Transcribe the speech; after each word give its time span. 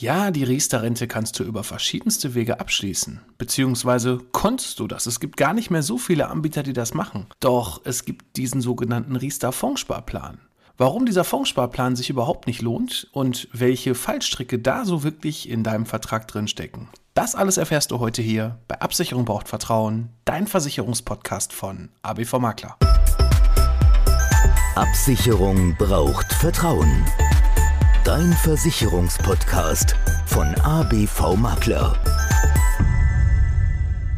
Ja, 0.00 0.30
die 0.30 0.44
Riester-Rente 0.44 1.06
kannst 1.06 1.38
du 1.38 1.44
über 1.44 1.62
verschiedenste 1.62 2.34
Wege 2.34 2.58
abschließen. 2.58 3.20
Beziehungsweise 3.36 4.18
konntest 4.32 4.80
du 4.80 4.86
das. 4.86 5.04
Es 5.04 5.20
gibt 5.20 5.36
gar 5.36 5.52
nicht 5.52 5.68
mehr 5.70 5.82
so 5.82 5.98
viele 5.98 6.28
Anbieter, 6.28 6.62
die 6.62 6.72
das 6.72 6.94
machen. 6.94 7.26
Doch 7.38 7.82
es 7.84 8.06
gibt 8.06 8.38
diesen 8.38 8.62
sogenannten 8.62 9.14
Riester-Fondssparplan. 9.14 10.38
Warum 10.78 11.04
dieser 11.04 11.24
Fondssparplan 11.24 11.96
sich 11.96 12.08
überhaupt 12.08 12.46
nicht 12.46 12.62
lohnt 12.62 13.08
und 13.12 13.48
welche 13.52 13.94
Fallstricke 13.94 14.58
da 14.58 14.86
so 14.86 15.02
wirklich 15.02 15.50
in 15.50 15.64
deinem 15.64 15.84
Vertrag 15.84 16.26
drin 16.26 16.48
stecken. 16.48 16.88
Das 17.12 17.34
alles 17.34 17.58
erfährst 17.58 17.90
du 17.90 17.98
heute 17.98 18.22
hier 18.22 18.58
bei 18.68 18.80
Absicherung 18.80 19.26
braucht 19.26 19.48
Vertrauen, 19.48 20.08
dein 20.24 20.46
Versicherungspodcast 20.46 21.52
von 21.52 21.90
ABV 22.00 22.38
Makler. 22.38 22.78
Absicherung 24.76 25.76
braucht 25.76 26.32
Vertrauen. 26.32 27.04
Dein 28.04 28.32
Versicherungspodcast 28.32 29.94
von 30.24 30.54
ABV 30.62 31.36
Makler. 31.36 32.02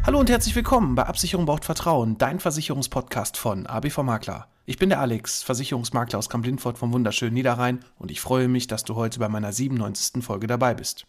Hallo 0.05 0.21
und 0.21 0.29
herzlich 0.29 0.55
willkommen 0.55 0.95
bei 0.95 1.03
Absicherung 1.03 1.45
braucht 1.45 1.65
Vertrauen, 1.65 2.17
dein 2.17 2.39
Versicherungspodcast 2.39 3.35
von 3.35 3.67
ABV 3.67 4.03
Makler. 4.03 4.47
Ich 4.65 4.77
bin 4.77 4.87
der 4.87 5.01
Alex, 5.01 5.43
Versicherungsmakler 5.43 6.17
aus 6.17 6.29
Kamp-Lindfort 6.29 6.77
vom 6.77 6.93
wunderschönen 6.93 7.33
Niederrhein 7.33 7.83
und 7.99 8.09
ich 8.09 8.21
freue 8.21 8.47
mich, 8.47 8.67
dass 8.67 8.85
du 8.85 8.95
heute 8.95 9.19
bei 9.19 9.27
meiner 9.27 9.51
97. 9.51 10.23
Folge 10.23 10.47
dabei 10.47 10.75
bist. 10.75 11.05